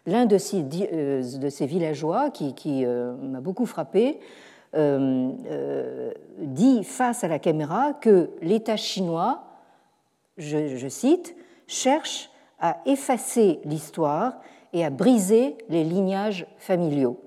[0.06, 1.22] L'un de ces, euh,
[1.60, 4.20] villageois qui, euh, m'a beaucoup frappé euh,
[6.38, 9.44] dit face à la caméra que l'État chinois,
[10.36, 14.34] je, cite, cherche à effacer l'histoire
[14.72, 17.20] et à briser les lignages familiaux.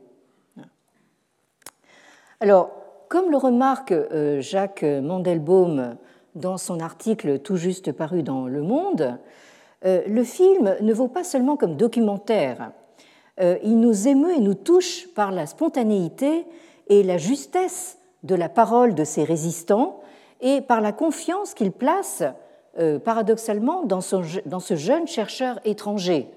[2.40, 2.72] Alors,
[3.08, 3.94] comme le remarque
[4.40, 5.96] Jacques Mandelbaum
[6.36, 9.18] dans son article tout juste paru dans Le Monde,
[9.86, 12.72] euh, le film ne vaut pas seulement comme documentaire.
[13.40, 16.46] Euh, il nous émeut et nous touche par la spontanéité
[16.90, 20.00] et la justesse de la parole de ses résistants
[20.42, 22.24] et par la confiance qu'il place
[22.80, 26.30] euh, paradoxalement dans, ce jeune chercheur étranger.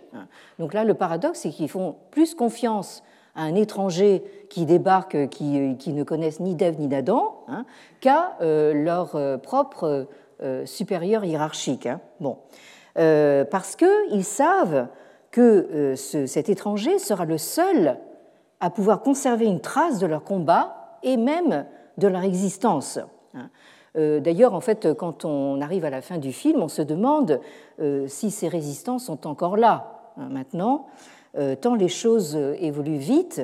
[0.59, 3.03] Donc là, le paradoxe, c'est qu'ils font plus confiance
[3.35, 7.65] à un étranger qui débarque, qui, qui ne connaissent ni d'Ève ni d'Adam, hein,
[8.01, 10.09] qu'à leur propre
[10.65, 11.87] supérieur hiérarchique.
[11.87, 12.01] Hein.
[12.19, 12.39] Bon.
[12.99, 14.89] Euh, parce qu'ils savent
[15.31, 17.99] que euh, cet étranger sera le seul
[18.61, 21.66] à pouvoir conserver une trace de leur combat et même
[21.99, 22.99] de leur existence.
[23.35, 23.49] Hein.
[23.96, 27.40] Euh, d'ailleurs, en fait, quand on arrive à la fin du film, on se demande
[28.07, 30.87] si ces résistants sont encore là hein, maintenant,
[31.61, 33.42] tant les choses évoluent vite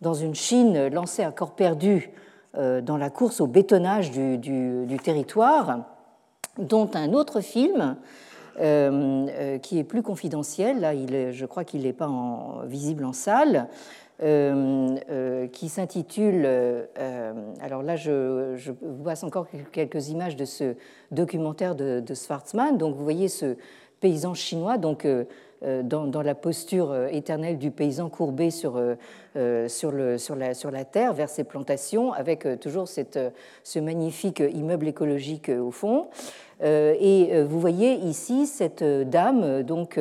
[0.00, 2.10] dans une Chine lancée à corps perdu
[2.54, 5.84] dans la course au bétonnage du, territoire,
[6.58, 7.96] dont un autre film
[8.58, 10.80] euh, euh, qui est plus confidentiel.
[10.80, 10.94] Là,
[11.32, 12.10] je crois qu'il n'est pas
[12.64, 13.68] visible en salle.
[14.22, 16.46] Euh, qui s'intitule.
[17.60, 20.74] alors là, je, vous passe encore quelques images de ce
[21.10, 22.72] documentaire de, de.
[22.72, 23.56] Donc, vous voyez ce
[24.00, 25.06] paysan chinois, donc
[25.62, 29.90] dans, dans, la posture éternelle du paysan courbé sur, le, sur,
[30.36, 33.18] la, sur la terre vers ses plantations, avec toujours cette,
[33.64, 36.08] ce magnifique immeuble écologique au fond.
[36.62, 40.00] Euh, et euh, vous voyez ici cette euh, dame donc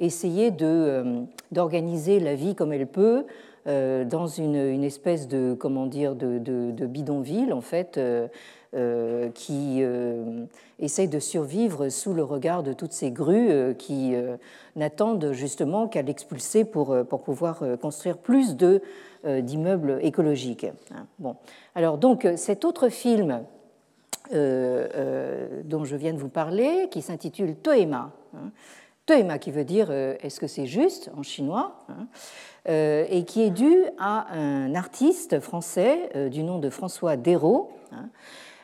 [0.00, 0.52] essayer
[1.52, 3.24] d'organiser la vie comme elle peut
[3.66, 7.98] dans une, espèce de comment dire de, de, bidonville en fait
[9.34, 9.82] qui
[10.78, 14.14] essaye de survivre sous le regard de toutes ces grues qui
[14.74, 18.82] n'attendent justement qu'à l'expulser pour, pour pouvoir construire plus de
[19.24, 20.66] d'immeubles écologiques.
[20.92, 21.06] Hein.
[21.18, 21.36] Bon,
[21.74, 23.44] alors donc cet autre film
[24.32, 28.10] euh, euh, dont je viens de vous parler, qui s'intitule Toema.
[28.34, 28.50] Hein.
[29.04, 32.06] Toema qui veut dire euh, est-ce que c'est juste en chinois hein,
[32.68, 37.70] et qui est dû à un artiste français du nom de François Dérault.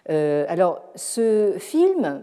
[0.08, 0.44] Hein.
[0.48, 2.22] alors, ce film,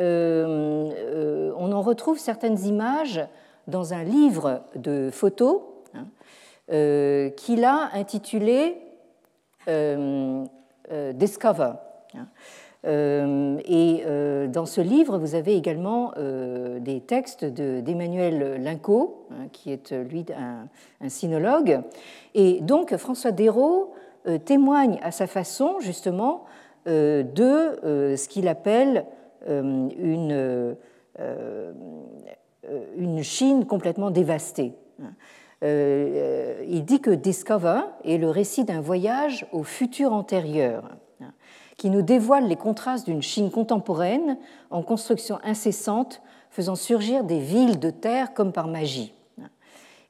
[0.00, 3.20] on en retrouve certaines images
[3.66, 5.60] dans un livre de photos
[6.68, 8.76] qu'il a intitulé
[11.14, 11.72] Discover.
[12.86, 19.48] Euh, et euh, dans ce livre, vous avez également euh, des textes d'Emmanuel Linco, hein,
[19.52, 21.80] qui est lui un, sinologue.
[22.34, 23.92] Et donc François Dérault
[24.44, 26.44] témoigne à sa façon justement
[26.86, 29.04] de ce qu'il appelle
[29.46, 30.76] une,
[32.96, 34.72] une Chine complètement dévastée.
[35.62, 40.96] il dit que Discover est le récit d'un voyage au futur antérieur
[41.76, 44.38] qui nous dévoile les contrastes d'une Chine contemporaine
[44.70, 49.12] en construction incessante, faisant surgir des villes de terre comme par magie.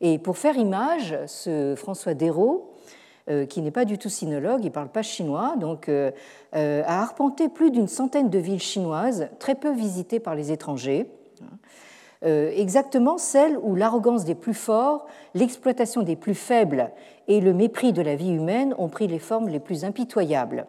[0.01, 2.76] Et pour faire image, ce François Dérault, euh,
[3.49, 6.11] qui n'est pas du tout sinologue, il ne parle pas chinois, donc euh,
[6.55, 11.11] euh, a arpenté plus d'une centaine de villes chinoises très peu visitées par les étrangers,
[12.23, 16.91] exactement celles où l'arrogance des plus forts, l'exploitation des plus faibles
[17.29, 20.67] et le mépris de la vie humaine ont pris les formes les plus impitoyables.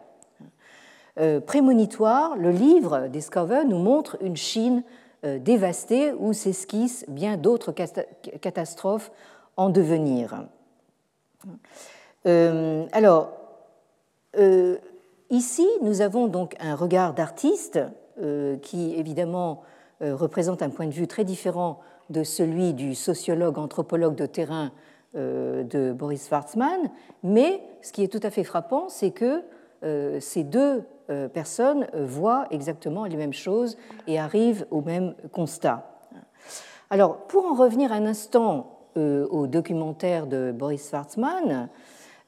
[1.18, 4.84] Euh, prémonitoire, le livre Discover nous montre une Chine
[5.24, 9.10] euh, dévastée où s'esquissent bien d'autres catastrophes
[9.56, 10.44] en devenir.
[12.26, 13.32] Euh, alors,
[15.30, 17.80] ici, nous avons donc un regard d'artiste
[18.62, 19.62] qui, évidemment,
[20.00, 24.70] représente un point de vue très différent de celui du sociologue, anthropologue de terrain
[25.14, 26.90] de Boris Schwarzman,
[27.22, 29.42] mais ce qui est tout à fait frappant, c'est que
[30.20, 30.84] ces deux
[31.32, 33.76] personnes voient exactement les mêmes choses
[34.06, 35.84] et arrivent au même constat.
[36.90, 41.68] Alors, pour en revenir un instant au documentaire de Boris Schwarzman,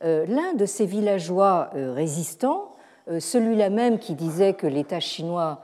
[0.02, 2.72] l'un de ces villageois résistants,
[3.18, 5.62] celui-là même qui disait que l'État chinois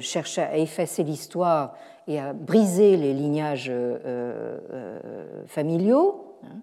[0.00, 1.74] cherchait à effacer l'histoire
[2.06, 3.72] et à briser les lignages
[5.46, 6.58] familiaux, hein,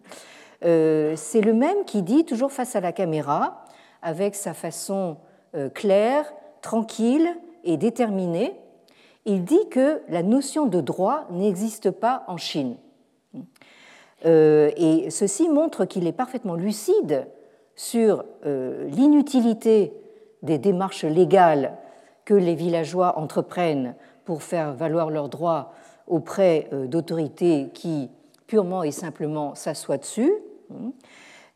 [0.66, 3.66] euh, c'est le même qui dit, toujours face à la caméra,
[4.02, 5.18] avec sa façon
[5.56, 8.56] euh, claire, tranquille et déterminée,
[9.26, 12.78] il dit que la notion de droit n'existe pas en Chine.
[14.26, 17.28] Euh, et ceci montre qu'il est parfaitement lucide
[17.76, 19.94] sur l'inutilité
[20.42, 21.78] des démarches légales
[22.26, 23.94] que les villageois entreprennent
[24.26, 25.74] pour faire valoir leurs droits
[26.08, 28.10] auprès d'autorités qui
[28.48, 30.34] purement et simplement s'assoient dessus,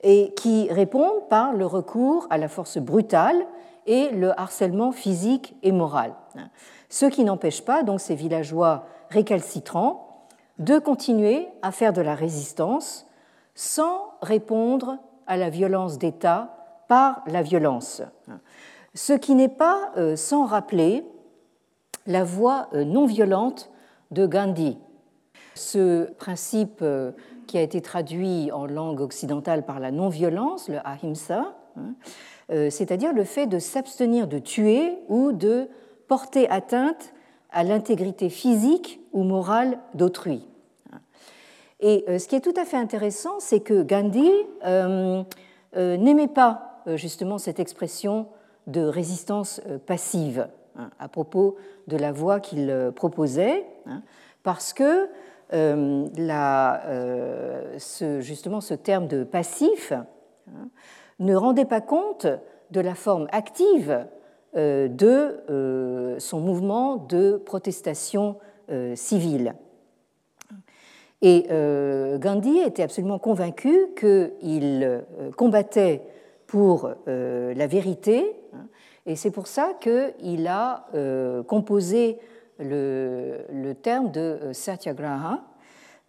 [0.04, 3.46] et qui répondent par le recours à la force brutale
[3.88, 6.14] et le harcèlement physique et moral.
[6.90, 10.11] Ce qui n'empêche pas donc ces villageois récalcitrants
[10.62, 13.08] de continuer à faire de la résistance
[13.56, 18.04] sans répondre à la violence d'État par la violence.
[18.94, 21.04] Ce qui n'est pas euh, sans rappeler
[22.06, 23.72] la voix euh, non violente
[24.12, 24.78] de Gandhi.
[25.56, 27.12] Ce principe euh,
[27.48, 31.96] qui a été traduit en langue occidentale par la non-violence, le ahimsa, hein,
[32.70, 35.70] c'est-à-dire le fait de s'abstenir de tuer ou de
[36.08, 37.14] porter atteinte
[37.50, 40.51] à l'intégrité physique ou morale d'autrui.
[41.82, 44.30] Et euh, ce qui est tout à fait intéressant, c'est que Gandhi
[44.66, 45.24] euh,
[45.76, 48.28] n'aimait pas justement cette expression
[48.68, 51.56] de résistance passive hein, à propos
[51.88, 54.02] de la voie qu'il proposait, hein,
[54.44, 55.10] parce que
[55.54, 60.06] euh, euh, ce, justement ce terme de passif hein,
[61.20, 62.26] ne rendait pas compte
[62.72, 64.06] de la forme active
[64.56, 68.38] euh, de son mouvement de protestation
[68.96, 69.56] civile.
[71.22, 71.48] Et
[72.18, 75.04] Gandhi était absolument convaincu qu'il
[75.38, 76.02] combattait
[76.48, 78.66] pour la vérité, hein,
[79.06, 80.88] et c'est pour ça qu'il a
[81.48, 82.18] composé
[82.64, 85.44] le, terme de euh, satyagraha,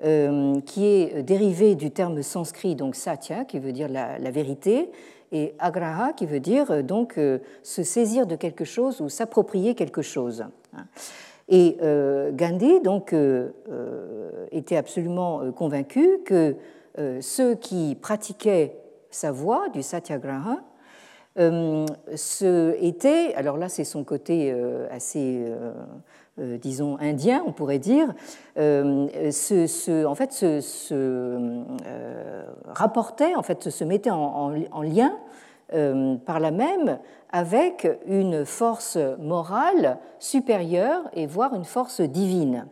[0.05, 4.91] euh, qui est dérivé du terme sanskrit, donc satya, qui veut dire la, vérité,
[5.31, 7.19] et agraha, qui veut dire euh, donc
[7.63, 10.45] se saisir de quelque chose ou s'approprier quelque chose.
[11.49, 11.77] Et
[12.33, 13.15] Gandhi donc
[14.51, 16.57] était absolument convaincu que
[17.21, 18.77] ceux qui pratiquaient
[19.11, 20.59] sa voie du satyagraha
[21.37, 24.55] ce était, alors là c'est son côté
[24.91, 25.45] assez
[26.39, 28.15] euh, disons, indien, on pourrait dire,
[28.57, 34.51] euh, en fait, se, euh, rapportait, en fait, se mettait en,
[34.81, 35.15] lien
[36.27, 36.99] par là même
[37.31, 42.67] avec une force morale supérieure et voire une force divine.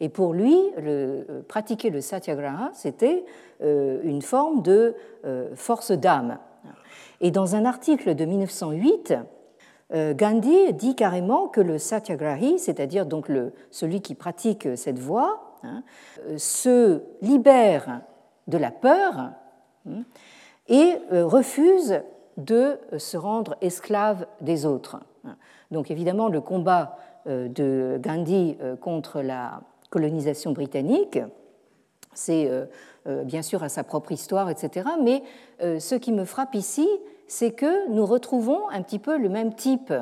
[0.00, 3.24] Et pour lui, le, pratiquer le satyagraha, c'était
[3.60, 4.94] une forme de
[5.54, 6.38] force d'âme.
[7.20, 9.14] Et dans un article de 1908,
[9.92, 13.30] euh, Gandhi dit carrément que le satyagrahi, c'est-à-dire donc
[13.70, 15.82] celui qui pratique cette voie, hein,
[16.28, 18.00] euh, se libère
[18.46, 19.30] de la peur
[19.86, 20.04] hein,
[20.68, 22.00] et euh, refuse
[22.36, 24.98] de se rendre esclave des autres.
[25.70, 31.18] Donc évidemment, le combat de Gandhi contre la colonisation britannique,
[32.12, 32.50] c'est
[33.06, 34.88] bien sûr à sa propre histoire, etc.
[35.02, 35.22] Mais
[35.60, 36.88] ce qui me frappe ici,
[37.26, 39.92] c'est que nous retrouvons un petit peu le même type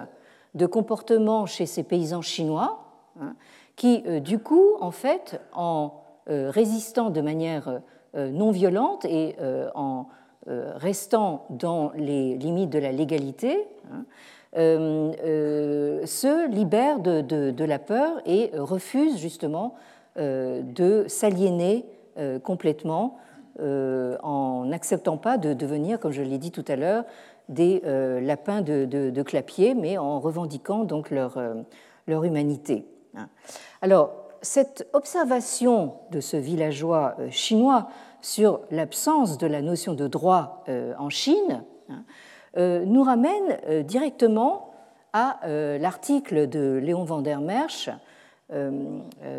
[0.54, 2.84] de comportement chez ces paysans chinois,
[3.20, 3.34] hein,
[3.76, 5.94] qui, euh, du coup, en fait, en
[6.28, 7.80] euh, résistant de manière
[8.14, 9.36] euh, non violente et
[9.74, 10.06] en
[10.46, 14.04] restant dans les limites de la légalité, hein,
[14.54, 19.74] se libèrent de, la peur et refusent justement
[20.16, 21.86] de s'aliéner
[22.42, 23.18] complètement
[23.60, 27.04] euh, en n'acceptant pas de devenir, comme je l'ai dit tout à l'heure,
[27.50, 31.54] des euh, lapins de, clapier, mais en revendiquant donc leur, euh,
[32.06, 32.86] leur humanité.
[33.14, 33.28] Hein.
[33.82, 37.88] Alors, cette observation de ce villageois chinois
[38.22, 40.64] sur l'absence de la notion de droit
[40.98, 42.04] en Chine hein,
[42.86, 44.70] nous ramène directement
[45.12, 47.90] à l'article de Léon van der Merch,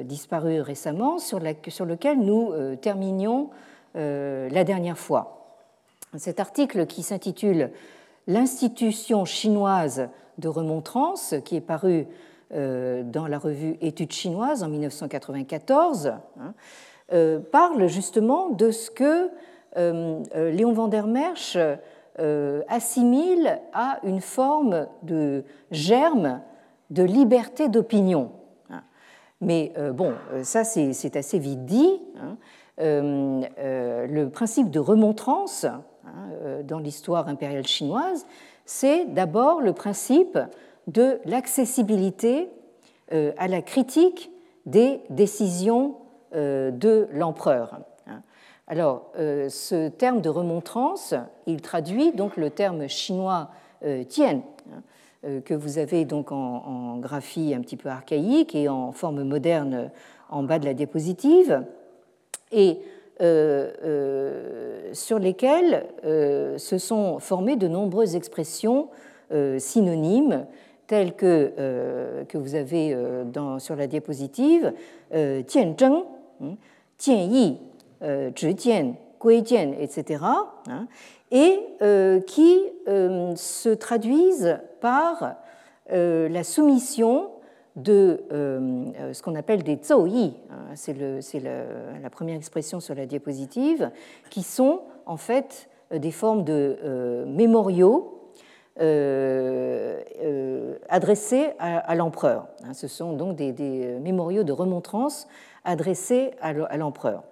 [0.03, 3.49] disparu récemment, sur, lequel nous terminions
[3.95, 5.59] euh, la dernière fois.
[6.17, 7.71] Cet article qui s'intitule
[8.25, 10.07] L'institution chinoise
[10.37, 12.07] de remontrance, qui est paru
[12.53, 16.49] euh, dans la revue Études chinoises en 1994, hein, euh,
[17.51, 19.29] parle justement de ce que
[19.75, 21.57] Léon van der Merch
[22.67, 26.41] assimile à une forme de germe
[26.89, 28.31] de liberté d'opinion.
[29.41, 32.01] Mais bon, ça c'est assez vite dit.
[32.17, 32.37] Hein.
[32.77, 38.25] le principe de remontrance hein, dans l'histoire impériale chinoise,
[38.65, 40.39] c'est d'abord le principe
[40.87, 42.49] de l'accessibilité
[43.11, 44.31] à la critique
[44.65, 46.02] des décisions euh,
[46.33, 47.79] de l'empereur.
[48.67, 51.13] Alors, euh, ce terme de remontrance,
[51.47, 53.49] il traduit donc le terme chinois
[53.83, 58.91] euh, tien, hein, que vous avez donc en, graphie un petit peu archaïque et en
[58.91, 59.89] forme moderne
[60.29, 61.63] en bas de la diapositive,
[62.51, 62.79] et
[64.91, 68.89] sur lesquels se sont formées de nombreuses expressions
[69.59, 70.45] synonymes
[70.87, 72.97] telles que, que vous avez
[73.31, 74.73] dans, sur la diapositive,
[75.47, 76.03] tianzheng,
[77.07, 77.57] Yi,
[78.01, 80.23] Zhijian, Guijian, etc.,
[81.33, 81.59] et
[82.27, 85.35] qui euh, se traduisent par
[85.91, 87.31] euh, la soumission
[87.75, 90.11] de euh, ce qu'on appelle des hein,
[90.75, 90.93] c'est
[91.39, 93.89] la première expression sur la diapositive,
[94.29, 98.19] qui sont en fait des formes de mémoriaux
[100.89, 102.47] adressés à, l'empereur.
[102.63, 102.73] Hein.
[102.73, 105.27] Ce sont donc des, des, mémoriaux de remontrance
[105.63, 107.23] adressé à l'empereur.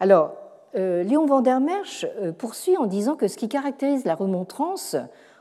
[0.00, 0.32] Alors,
[0.76, 4.96] euh, Léon van der Merch euh, poursuit en disant que ce qui caractérise la remontrance,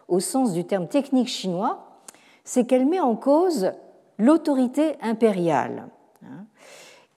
[0.08, 2.00] au sens du terme technique chinois,
[2.45, 3.72] c'est qu'elle met en cause
[4.18, 5.88] l'autorité impériale.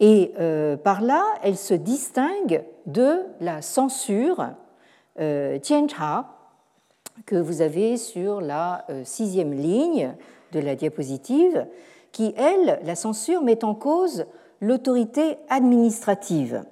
[0.00, 4.48] Et euh, par là, elle se distingue de la censure
[5.62, 6.24] Tiancha
[7.26, 10.14] que vous avez sur la sixième ligne
[10.52, 11.66] de la diapositive,
[12.10, 14.24] qui, elle, la censure, met en cause
[14.60, 16.62] l'autorité administrative.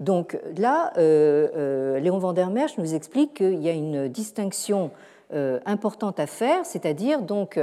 [0.00, 4.90] Donc là, euh, euh, Léon van der Merch nous explique qu'il y a une distinction
[5.32, 7.60] euh, importante à faire, c'est-à-dire donc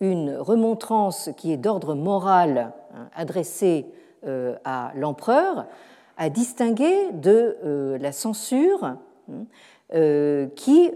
[0.00, 3.86] une remontrance qui est d'ordre moral hein, adressée
[4.64, 5.66] à l'empereur,
[6.16, 8.98] à distinguer de la censure hein,
[10.56, 10.90] qui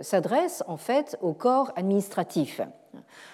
[0.00, 2.60] s'adresse en fait au corps administratif.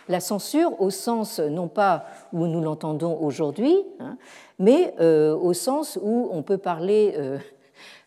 [0.08, 4.16] La censure au sens non pas où nous l'entendons aujourd'hui, hein,
[4.58, 7.38] mais euh, au sens où on peut parler, euh,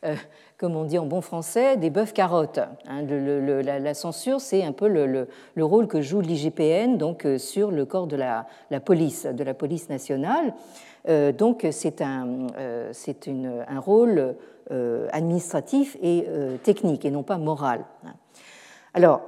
[0.05, 0.15] euh,
[0.57, 2.59] comme on dit en bon français, des bœufs carottes.
[2.87, 3.03] Hein.
[3.03, 5.27] la, censure, c'est un peu le,
[5.57, 8.45] rôle que joue l'IGPN donc sur le corps de la,
[8.83, 10.53] police, de la police nationale.
[11.37, 14.35] donc c'est un, un, rôle
[15.11, 16.27] administratif et
[16.63, 17.85] technique et non pas moral.
[18.05, 18.13] Hein.
[18.93, 19.21] Alors,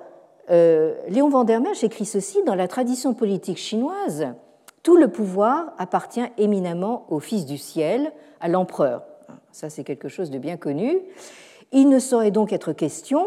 [0.49, 4.27] euh, Léon van der Merch écrit ceci Dans la tradition politique chinoise,
[4.83, 9.03] tout le pouvoir appartient éminemment au Fils du ciel, à l'empereur.
[9.51, 10.97] Ça, c'est quelque chose de bien connu.
[11.71, 13.25] Il ne saurait donc être question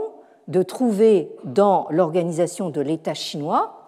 [0.48, 3.78] de trouver dans l'organisation de l'État chinois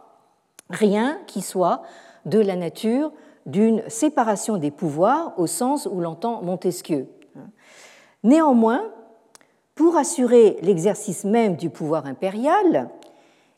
[0.70, 1.82] rien qui soit
[2.26, 3.12] de la nature
[3.47, 7.09] d'une séparation des pouvoirs au sens où l'entend Montesquieu.
[8.22, 8.85] Néanmoins,
[9.74, 12.89] pour assurer l'exercice même du pouvoir impérial,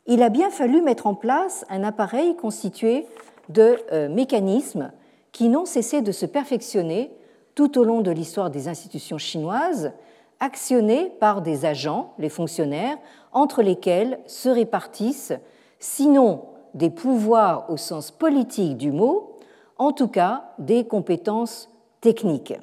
[0.06, 3.06] il a bien fallu mettre en place un appareil constitué
[3.48, 4.92] de euh, mécanismes
[5.32, 7.10] qui n'ont cessé de se perfectionner
[7.54, 9.92] tout au long de l'histoire des institutions chinoises,
[10.40, 12.98] actionnés par des agents, les fonctionnaires,
[13.32, 15.32] entre lesquels se répartissent,
[15.78, 16.44] sinon
[16.74, 19.38] des pouvoirs au sens politique du mot,
[19.78, 22.54] en tout cas des compétences techniques.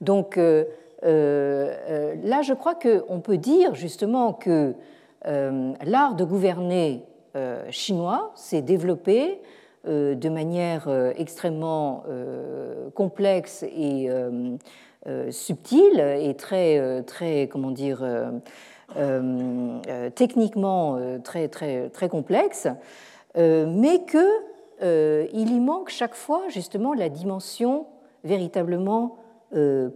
[0.00, 0.64] Donc euh,
[1.04, 4.74] euh, là, je crois qu'on peut dire justement que
[5.24, 7.04] l'art de gouverner
[7.36, 9.40] euh, chinois s'est développé
[9.86, 12.04] euh, de manière extrêmement
[12.94, 14.08] complexe et
[15.30, 18.04] subtile et très, très comment dire,
[20.14, 22.68] techniquement très, très, très complexe,
[23.36, 27.86] mais qu'il il y manque chaque fois justement la dimension
[28.22, 29.16] véritablement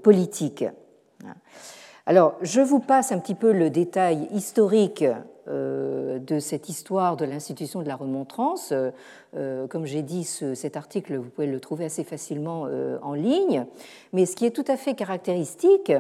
[0.03, 0.65] politique.
[2.09, 5.05] Alors, je vous passe un petit peu le détail historique
[5.47, 8.73] euh, de cette histoire de l'institution de la remontrance.
[9.37, 13.67] Euh, comme j'ai dit, cet article, vous pouvez le trouver assez facilement euh, en ligne.
[14.15, 15.93] Mais ce qui est tout à fait caractéristique,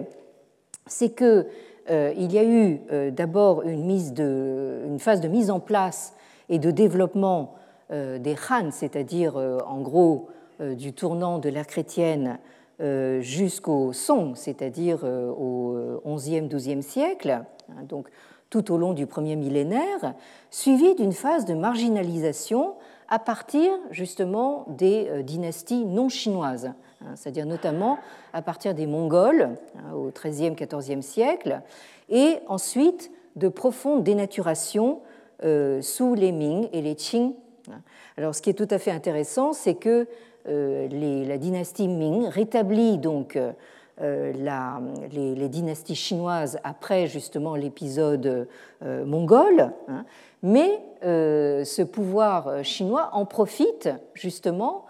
[0.86, 2.80] c'est qu'il y a eu
[3.11, 6.14] d'abord une, phase de mise en place
[6.48, 7.54] et de développement
[7.90, 12.38] des Han, c'est-à-dire en gros du tournant de l'ère chrétienne
[12.80, 15.30] jusqu'au Song, c'est-à-dire euh,
[16.04, 18.08] au XIe, XIIe siècle, hein, donc
[18.50, 20.14] tout au long du premier millénaire,
[20.50, 22.74] suivi d'une phase de marginalisation
[23.08, 26.72] à partir justement des euh, dynasties non chinoises,
[27.02, 27.98] hein, c'est-à-dire notamment
[28.32, 31.60] à partir des Mongols hein, au XIIIe, XIVe siècle,
[32.08, 35.00] et ensuite de profondes dénaturations
[35.44, 37.32] euh, sous les Ming et les Qing.
[38.16, 40.08] Alors, ce qui est tout à fait intéressant, c'est que
[40.47, 43.36] euh, la dynastie Ming rétablit donc
[44.01, 44.32] euh,
[45.11, 48.47] les, dynasties chinoises après justement l'épisode
[48.82, 50.05] mongol, hein,
[50.43, 54.84] mais ce pouvoir chinois en profite justement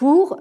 [0.00, 0.38] pour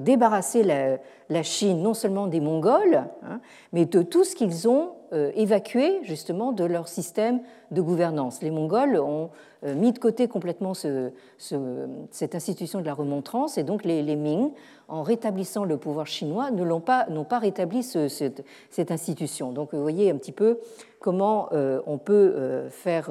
[0.00, 3.40] débarrasser la, Chine non seulement des Mongols, hein,
[3.72, 7.40] mais de tout ce qu'ils ont euh, évacués justement de leur système
[7.70, 8.42] de gouvernance.
[8.42, 9.30] Les Mongols ont
[9.64, 14.50] euh, mis de côté complètement cette institution de la remontrance et donc les, Ming,
[14.88, 19.52] en rétablissant le pouvoir chinois, n'ont pas rétabli cette, institution.
[19.52, 20.58] Donc vous voyez un petit peu
[21.00, 23.10] comment euh, on peut faire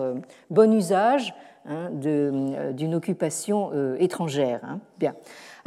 [0.51, 1.33] bon usage
[1.65, 4.59] hein, d'une occupation étrangère.
[4.63, 4.81] Hein.
[4.99, 5.15] Bien.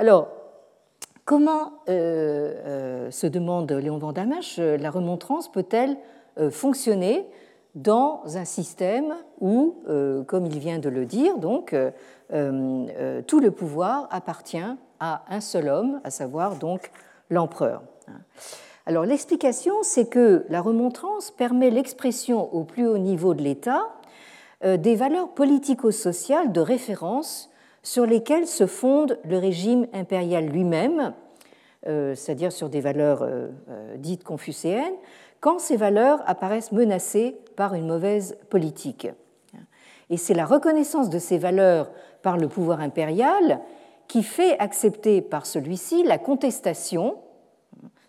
[0.01, 0.29] Alors,
[1.27, 5.97] Comment, se demande Léon Vandamache, la remontrance peut-elle
[6.39, 7.25] euh, fonctionner
[7.77, 11.73] dans un système où, euh, comme il vient de le dire, donc,
[12.33, 14.59] euh, tout le pouvoir appartient
[14.99, 16.91] à un seul homme, à savoir donc
[17.29, 17.83] l'empereur.
[18.87, 23.83] Alors l'explication, c'est que la remontrance permet l'expression au plus haut niveau de l'État
[24.65, 27.50] des valeurs politico-sociales de référence
[27.83, 31.15] sur lesquelles se fonde le régime impérial lui-même,
[31.85, 33.27] c'est-à-dire sur des valeurs
[33.97, 34.95] dites confucéennes,
[35.41, 39.09] quand ces valeurs apparaissent menacées par une mauvaise politique.
[40.11, 41.91] Et c'est la reconnaissance de ces valeurs
[42.23, 43.61] par le pouvoir impérial
[44.09, 47.17] qui fait accepter par celui-ci la contestation,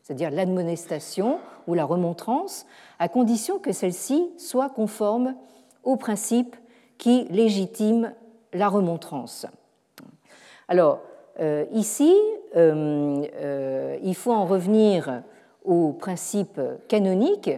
[0.02, 2.66] c'est-à-dire l'admonestation ou la remontrance,
[3.00, 5.36] à condition que celle-ci soit conforme
[5.84, 6.56] aux principes
[6.98, 8.10] qui légitiment
[8.52, 9.46] la remontrance.
[10.72, 11.02] Alors,
[11.42, 12.16] euh, ici,
[12.56, 15.22] euh, euh, il faut en revenir
[15.66, 17.52] aux principes canoniques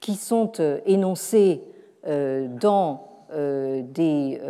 [0.00, 0.52] qui sont
[0.84, 1.62] énoncés
[2.06, 4.40] dans des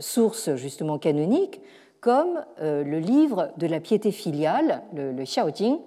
[0.00, 1.60] sources justement canoniques,
[2.00, 5.78] comme le livre de la piété filiale, le, Xiaojing,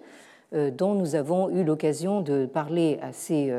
[0.53, 3.51] dont nous avons eu l'occasion de parler assez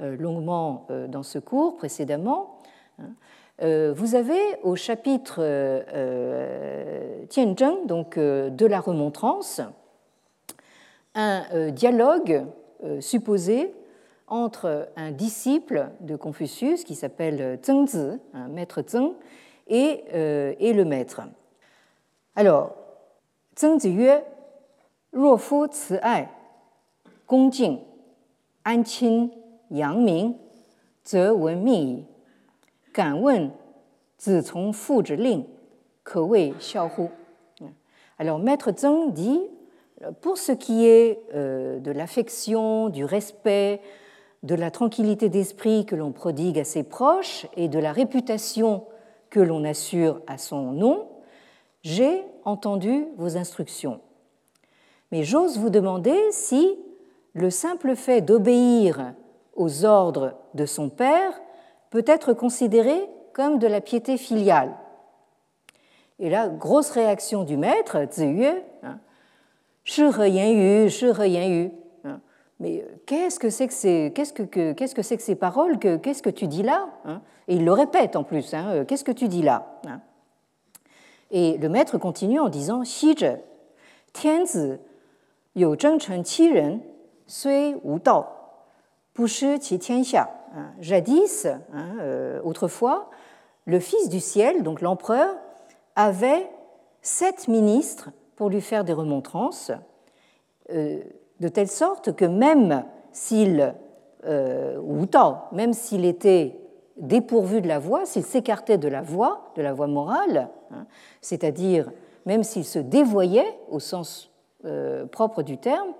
[0.00, 2.58] longuement dans ce cours précédemment.
[3.60, 5.40] Vous avez au chapitre
[7.28, 9.60] Tianzheng, donc de la remontrance,
[11.14, 12.46] un euh, dialogue
[12.82, 13.72] euh, supposé
[14.26, 19.12] entre un disciple de Confucius qui s'appelle Zhengzi, un maître Zheng,
[19.68, 21.22] et, euh, et le maître.
[22.36, 22.74] Alors,
[23.58, 24.10] Zhengzi yue,
[25.12, 26.26] Ruo fu ci ai,
[27.28, 27.78] gong jing,
[28.64, 29.30] an qin
[29.70, 30.34] yang ming,
[31.06, 32.04] ze wen yi,
[38.18, 39.40] Alors, maître Zheng dit
[40.20, 43.80] pour ce qui est euh, de l'affection, du respect,
[44.42, 48.84] de la tranquillité d'esprit que l'on prodigue à ses proches et de la réputation
[49.30, 51.08] que l'on assure à son nom,
[51.82, 54.00] j'ai entendu vos instructions.
[55.10, 56.78] Mais j'ose vous demander si
[57.32, 59.14] le simple fait d'obéir
[59.56, 61.32] aux ordres de son père
[61.94, 64.74] peut être considéré comme de la piété filiale.
[66.18, 68.48] Et là, grosse réaction du maître, Ziyue,
[68.82, 68.98] hein,
[72.04, 72.20] Hein.
[72.58, 75.78] Mais euh, qu'est-ce que c'est que ces, qu'est-ce que, qu'est-ce que c'est que ces paroles
[75.78, 77.20] Qu'est-ce que tu dis là hein?
[77.46, 78.54] Et il le répète en plus.
[78.54, 79.80] Hein, euh, qu'est-ce que tu dis là?
[81.30, 83.38] Et le maître continue en disant Xi zhe,
[84.12, 84.72] tianzi,
[85.54, 86.80] you zhengchen qi ren,
[87.28, 88.24] sui wu dao,
[89.14, 89.78] bu shi qi.
[90.80, 93.10] Jadis, euh, autrefois,
[93.66, 95.34] le fils du ciel, donc l'empereur,
[95.96, 96.48] avait
[97.02, 99.72] sept ministres pour lui faire des remontrances,
[100.70, 101.00] euh,
[101.40, 103.74] de telle sorte que même s'il,
[104.24, 105.06] euh, ou
[105.52, 106.58] même s'il était
[106.96, 110.86] dépourvu de la voix, s'il s'écartait de la voix, de la voix morale, hein,
[111.20, 111.90] c'est-à-dire
[112.26, 114.30] même s'il se dévoyait au sens
[115.10, 115.92] propre du terme,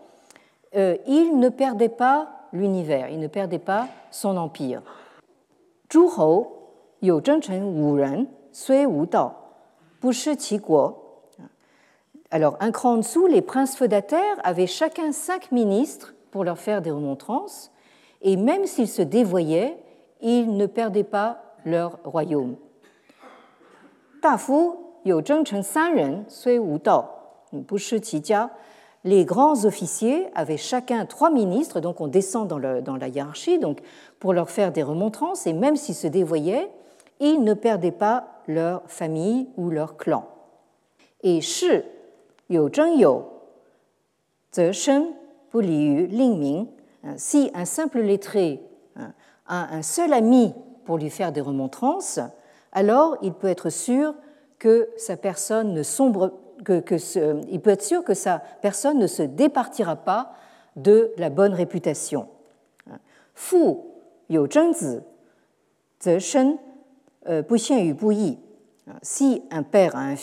[0.73, 4.81] il ne perdait pas l'univers, il ne perdait pas son empire.
[5.93, 6.47] Zhu Hou,
[7.03, 9.33] you wu ren, sui wu dao,
[10.01, 11.05] bu qi guo,
[12.35, 16.83] alors, un cran en dessous, les princes feudataires avaient chacun cinq ministres pour leur faire
[16.83, 17.71] des remontrances,
[18.23, 19.79] et même s'ils se dévoyaient,
[20.21, 22.57] ils ne perdaient pas leur royaume.
[29.05, 33.81] Les grands officiers avaient chacun trois ministres, donc on descend dans, la hiérarchie, donc
[34.19, 36.71] pour leur faire des remontrances, et même s'ils se dévoyaient,
[37.21, 40.27] ils ne perdaient pas leur famille ou leur clan.
[41.23, 41.83] Et Shi
[47.17, 48.63] Si un simple lettré
[48.97, 49.13] hein,
[49.47, 50.55] a un seul ami
[50.87, 52.21] pour lui faire des remontrances,
[52.73, 54.15] alors il peut être sûr
[54.59, 56.33] que sa personne ne sombre,
[56.65, 60.33] que, il peut être sûr que sa personne ne se départira pas
[60.77, 62.29] de la bonne réputation.
[63.35, 63.77] Fu
[64.29, 65.01] yu zhengzi,
[66.01, 66.57] ze shen
[67.27, 68.39] bu xian yu bu yi.
[69.03, 70.15] Si un père a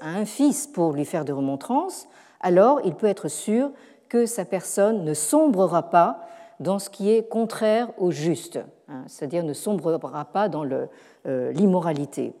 [0.00, 2.08] un, fils pour lui faire des remontrances,
[2.40, 3.70] alors il peut être sûr
[4.08, 6.20] que sa personne ne sombrera pas
[6.58, 8.58] dans ce qui est contraire au juste,
[8.88, 10.68] hein, c'est-à-dire ne sombrera pas dans
[11.26, 12.34] euh, l'immoralité.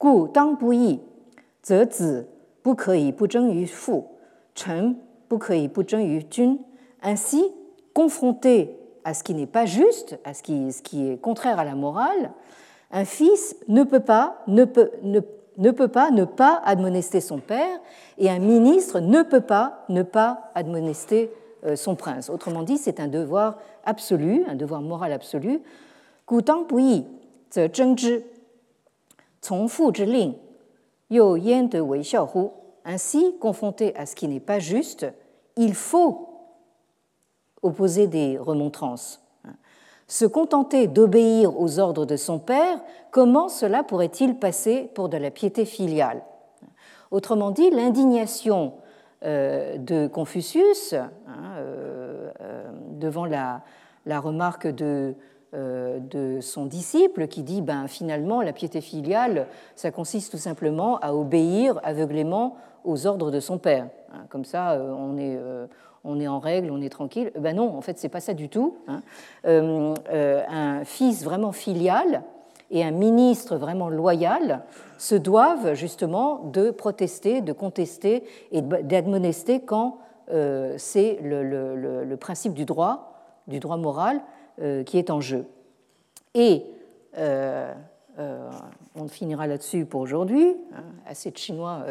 [0.00, 1.00] Gu dang bu yi,
[1.64, 2.26] zi
[2.66, 4.04] bu ke bu zheng yu fu,
[4.54, 4.98] chen
[5.30, 6.58] bu ke bu zheng yu jun.
[7.02, 7.52] Ainsi,
[7.94, 12.32] confronté à ce qui n'est pas juste, à ce qui, est contraire à la morale,
[12.90, 17.78] un fils ne peut pas ne, peut, ne, peut pas ne pas admonester son père
[18.18, 21.30] et un ministre ne peut pas ne pas admonester
[21.64, 22.28] euh, son prince.
[22.30, 25.60] Autrement dit, c'est un devoir absolu, un devoir moral absolu.
[32.84, 35.06] Ainsi, confronté à ce qui n'est pas juste,
[35.56, 36.28] il faut
[37.62, 39.22] opposer des remontrances.
[40.08, 42.80] Se contenter d'obéir aux ordres de son père,
[43.10, 46.22] comment cela pourrait-il passer pour de la piété filiale?
[47.10, 48.74] Autrement dit, l'indignation
[49.24, 51.10] euh, de Confucius hein,
[51.56, 53.62] euh, euh, devant la,
[54.06, 55.14] remarque de,
[55.52, 61.14] de, son disciple qui dit ben, finalement la piété filiale, ça consiste tout simplement à
[61.14, 63.88] obéir aveuglément aux ordres de son père.
[64.12, 65.38] Hein, comme ça, on est
[66.06, 67.32] on est en règle, on est tranquille.
[67.38, 68.76] Ben non, en fait, c'est pas ça du tout.
[68.88, 69.02] Hein.
[69.44, 72.22] Euh, euh, un fils vraiment filial
[72.70, 74.62] et un ministre vraiment loyal
[74.98, 79.98] se doivent justement de protester, de contester et d'admonester quand
[80.32, 83.12] euh, c'est le, principe du droit,
[83.46, 84.20] du droit moral,
[84.58, 85.44] qui est en jeu.
[86.34, 86.62] Et
[87.18, 90.56] on finira là-dessus pour aujourd'hui.
[90.74, 90.84] Hein.
[91.06, 91.84] assez de Chinois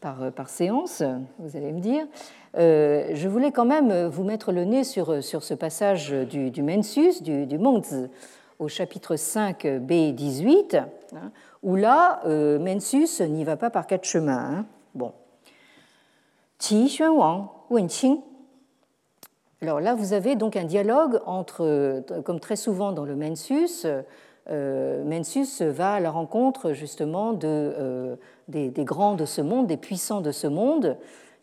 [0.00, 1.02] par, séance,
[1.38, 2.06] vous allez me dire.
[2.58, 6.62] Euh, je voulais quand même vous mettre le nez sur, sur ce passage du, du
[6.62, 8.08] Mensus, du, du Mengzi,
[8.58, 11.30] au chapitre 5 B18, hein,
[11.62, 14.58] où là, euh, Mensus n'y va pas par quatre chemins.
[14.58, 14.66] Hein.
[14.94, 15.12] Bon.
[16.58, 17.88] Qi Xuan Wang Wen.
[19.62, 23.86] Alors là, vous avez donc un dialogue entre, comme très souvent dans le Mensus,
[24.50, 29.76] euh, Mensus va à la rencontre justement de, des, des, grands de ce monde, des
[29.76, 30.96] puissants de ce monde,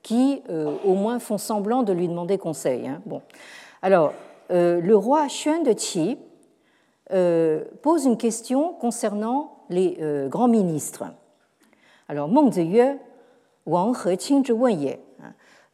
[0.04, 2.88] qui euh, au moins font semblant de lui demander conseil.
[2.88, 3.02] Hein.
[3.06, 3.22] Bon.
[3.82, 4.14] Alors,
[4.52, 6.18] euh, le roi Xuan de Qi
[7.12, 10.00] euh, pose une question concernant les
[10.30, 11.06] grands ministres.
[12.08, 12.98] Alors, Meng Ziyue,
[13.68, 14.44] Wang He Qing.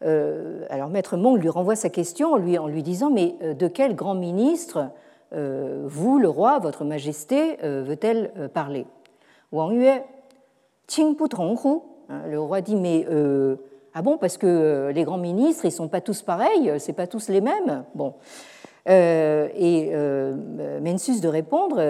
[0.01, 0.65] Hein.
[0.69, 4.89] alors, maître Meng lui renvoie sa question en lui, disant Mais de quel grand ministre
[5.31, 8.85] vous, le roi, votre majesté, veut-elle parler?
[9.51, 10.01] Wang Yue,
[10.87, 11.79] Qing Hu.
[12.09, 13.05] Hein, le roi dit Mais
[13.97, 16.91] ah bon, parce que euh, les grands ministres, ils ne sont pas tous pareils, c'est
[16.91, 17.85] pas tous les mêmes?
[17.95, 18.13] Bon.
[18.89, 21.81] Euh, et euh, Mensus de répondre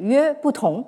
[0.00, 0.84] Yue Putong,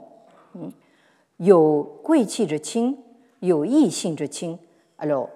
[1.39, 2.97] Yo Gui Qi Zhe Qing,
[3.41, 4.57] Yo Yi Xing Zhe Qing.
[4.99, 5.29] Alors,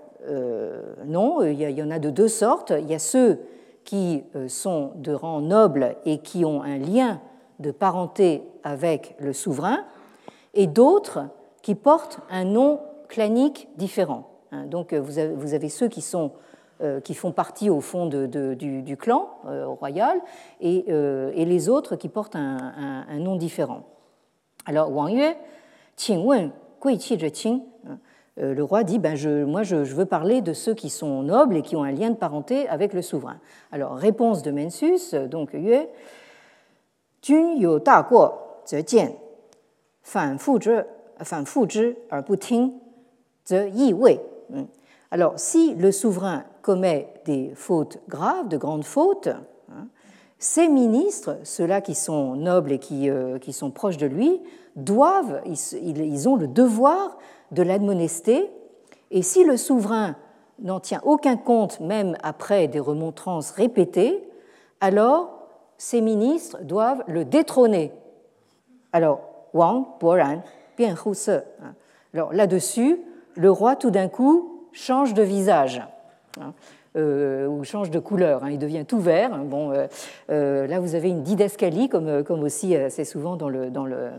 [1.05, 2.73] non, il y, en a de deux sortes.
[2.79, 3.39] Il y a ceux
[3.85, 7.21] qui sont de rang noble et qui ont un lien
[7.59, 9.85] de parenté avec le souverain,
[10.55, 11.29] et d'autres
[11.63, 14.31] qui portent un nom clanique différent.
[14.53, 15.19] Hein, donc euh, vous
[15.55, 16.33] avez, ceux qui, sont,
[16.83, 20.21] euh, qui font partie au fond du, clan euh, royal
[20.61, 20.85] et,
[21.45, 23.83] les autres qui portent un, nom différent.
[24.65, 25.35] Alors Wang Yue,
[25.97, 26.51] Qing Wen,
[26.81, 26.99] Qi
[27.31, 27.63] Qing,
[28.37, 31.63] le roi dit ben je, Moi, je, veux parler de ceux qui sont nobles et
[31.63, 33.39] qui ont un lien de parenté avec le souverain.
[33.73, 35.87] Alors, réponse de Mensus, donc Yue
[37.27, 38.31] Jun you da guo
[38.65, 39.17] ze jian,
[40.03, 40.77] fan fu zhi,
[41.25, 42.73] fan fu er bu ting,
[43.45, 44.21] ze yi wei.
[45.11, 49.89] Alors, si le souverain commet des fautes graves, de grandes fautes, hein,
[50.39, 54.41] ses ministres, ceux-là qui sont nobles et qui, euh, qui, sont proches de lui,
[54.77, 57.17] doivent, ils, ont le devoir
[57.51, 58.51] de l'admonester.
[59.11, 60.17] Et si le souverain
[60.61, 64.23] n'en tient aucun compte, même après des remontrances répétées,
[64.81, 65.37] alors
[65.79, 67.93] ses ministres doivent le détrôner.
[68.93, 69.21] Alors,
[69.53, 70.43] Wang, Boran,
[70.77, 71.75] Bian Hu hein.
[72.15, 72.99] Alors là-dessus,
[73.35, 75.83] le roi, tout d'un coup, change de visage.
[76.41, 76.53] Hein,
[76.97, 79.37] euh, ou change de couleur, hein, il devient tout vert.
[79.45, 79.87] Bon, euh,
[80.31, 84.11] euh, là, vous avez une didascalie, comme, comme aussi assez souvent dans le, dans le,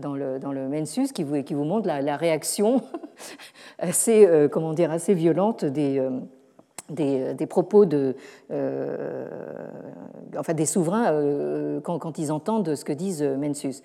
[0.00, 2.82] dans le, dans Mensus qui vous, montre la, réaction
[3.78, 8.16] assez, euh, comment dire, assez violente des, euh, des, propos de,
[10.36, 13.82] enfin, des souverains quand, ils entendent ce que disent Mensus.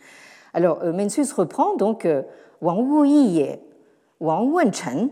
[0.53, 2.07] Alors, Mensus reprend donc
[2.61, 3.45] Wang Wu Yi
[4.19, 5.09] Wang Wen Chen,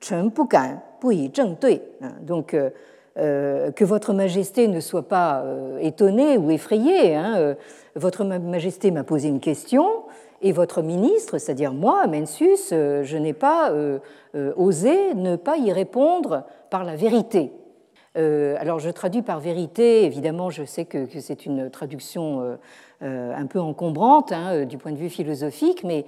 [0.00, 1.80] Chen Gan, Yi Zheng Dui.
[2.22, 2.56] Donc,
[3.18, 7.14] euh, que votre majesté ne soit pas euh, étonnée ou effrayée.
[7.14, 7.54] Hein, euh,
[7.94, 9.86] votre majesté m'a posé une question
[10.46, 13.72] et votre ministre, c'est-à-dire moi, Mensus, je n'ai pas
[14.56, 17.50] osé ne pas y répondre par la vérité.
[18.14, 22.58] alors je traduis par vérité, évidemment je sais que, c'est une traduction
[23.00, 26.04] un peu encombrante hein, du point de vue philosophique, mais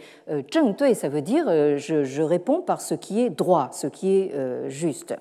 [0.52, 4.32] zheng dui, ça veut dire je, réponds par ce qui est droit, ce qui est
[4.68, 5.16] juste.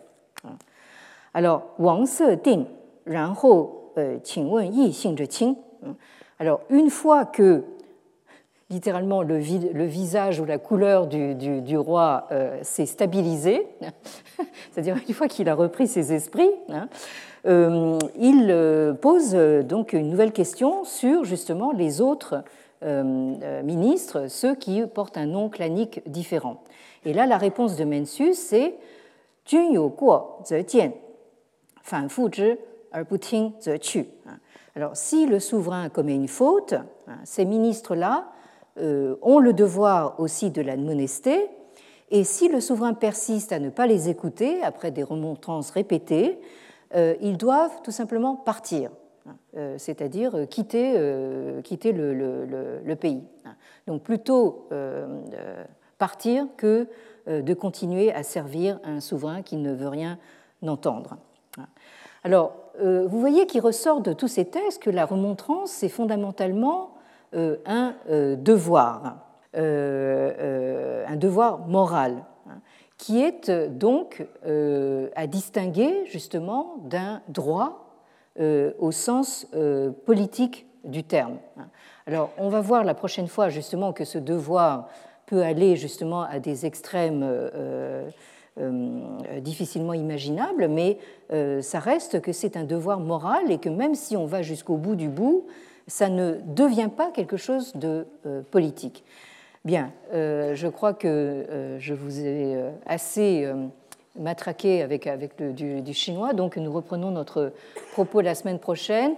[1.33, 2.65] Alors, Wang Se Ding,
[6.39, 7.63] Alors, une fois que
[8.69, 13.67] littéralement le, visage ou la couleur du, roi euh, s'est stabilisé,
[14.71, 16.89] c'est-à-dire une fois qu'il a repris ses esprits, hein,
[17.45, 22.43] euh, il euh, pose donc une nouvelle question sur justement les autres
[23.63, 26.61] ministres, ceux qui portent un nom clanique différent.
[27.05, 28.75] Et là, la réponse de Mencius, c'est
[29.47, 30.91] Jun you guo ze jian,
[34.75, 38.27] alors, si le souverain commet une faute, hein, ces ministres-là
[38.79, 41.49] ont le devoir aussi de l'admonester,
[42.09, 46.39] et si le souverain persiste à ne pas les écouter, après des remontrances répétées,
[46.95, 48.91] euh, ils doivent tout simplement partir,
[49.27, 50.93] hein, euh, c'est-à-dire quitter,
[51.63, 53.23] quitter le, pays.
[53.45, 53.55] Hein.
[53.87, 54.69] Donc plutôt
[55.97, 56.87] partir que
[57.27, 60.17] de continuer à servir un souverain qui ne veut rien
[60.65, 61.17] entendre.
[62.23, 66.91] Alors, euh, vous voyez qu'il ressort de tous ces textes que la remontrance, c'est fondamentalement
[66.91, 66.96] euh,
[67.33, 69.17] un euh, devoir,
[69.53, 72.59] un devoir moral, hein,
[72.97, 74.25] qui est donc
[75.15, 78.01] à distinguer justement d'un droit
[78.39, 79.47] au sens
[80.05, 81.37] politique du terme.
[81.57, 81.67] Hein.
[82.05, 84.89] Alors, on va voir la prochaine fois justement que ce devoir
[85.25, 87.23] peut aller justement à des extrêmes
[88.59, 90.97] euh, difficilement imaginable, mais
[91.31, 94.77] euh, ça reste que c'est un devoir moral et que même si on va jusqu'au
[94.77, 95.45] bout du bout,
[95.87, 99.03] ça ne devient pas quelque chose de euh, politique.
[99.65, 103.51] Bien, je crois que je vous ai assez
[104.17, 107.51] matraqué avec, avec le, du, chinois, donc nous reprenons notre
[107.91, 109.15] propos la semaine prochaine,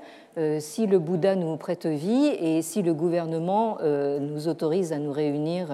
[0.57, 5.67] si le Bouddha nous prête vie et si le gouvernement nous autorise à nous réunir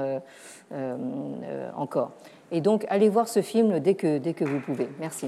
[1.77, 2.11] encore.
[2.51, 4.87] Et donc, allez voir ce film dès que, dès que vous pouvez.
[4.99, 5.27] Merci.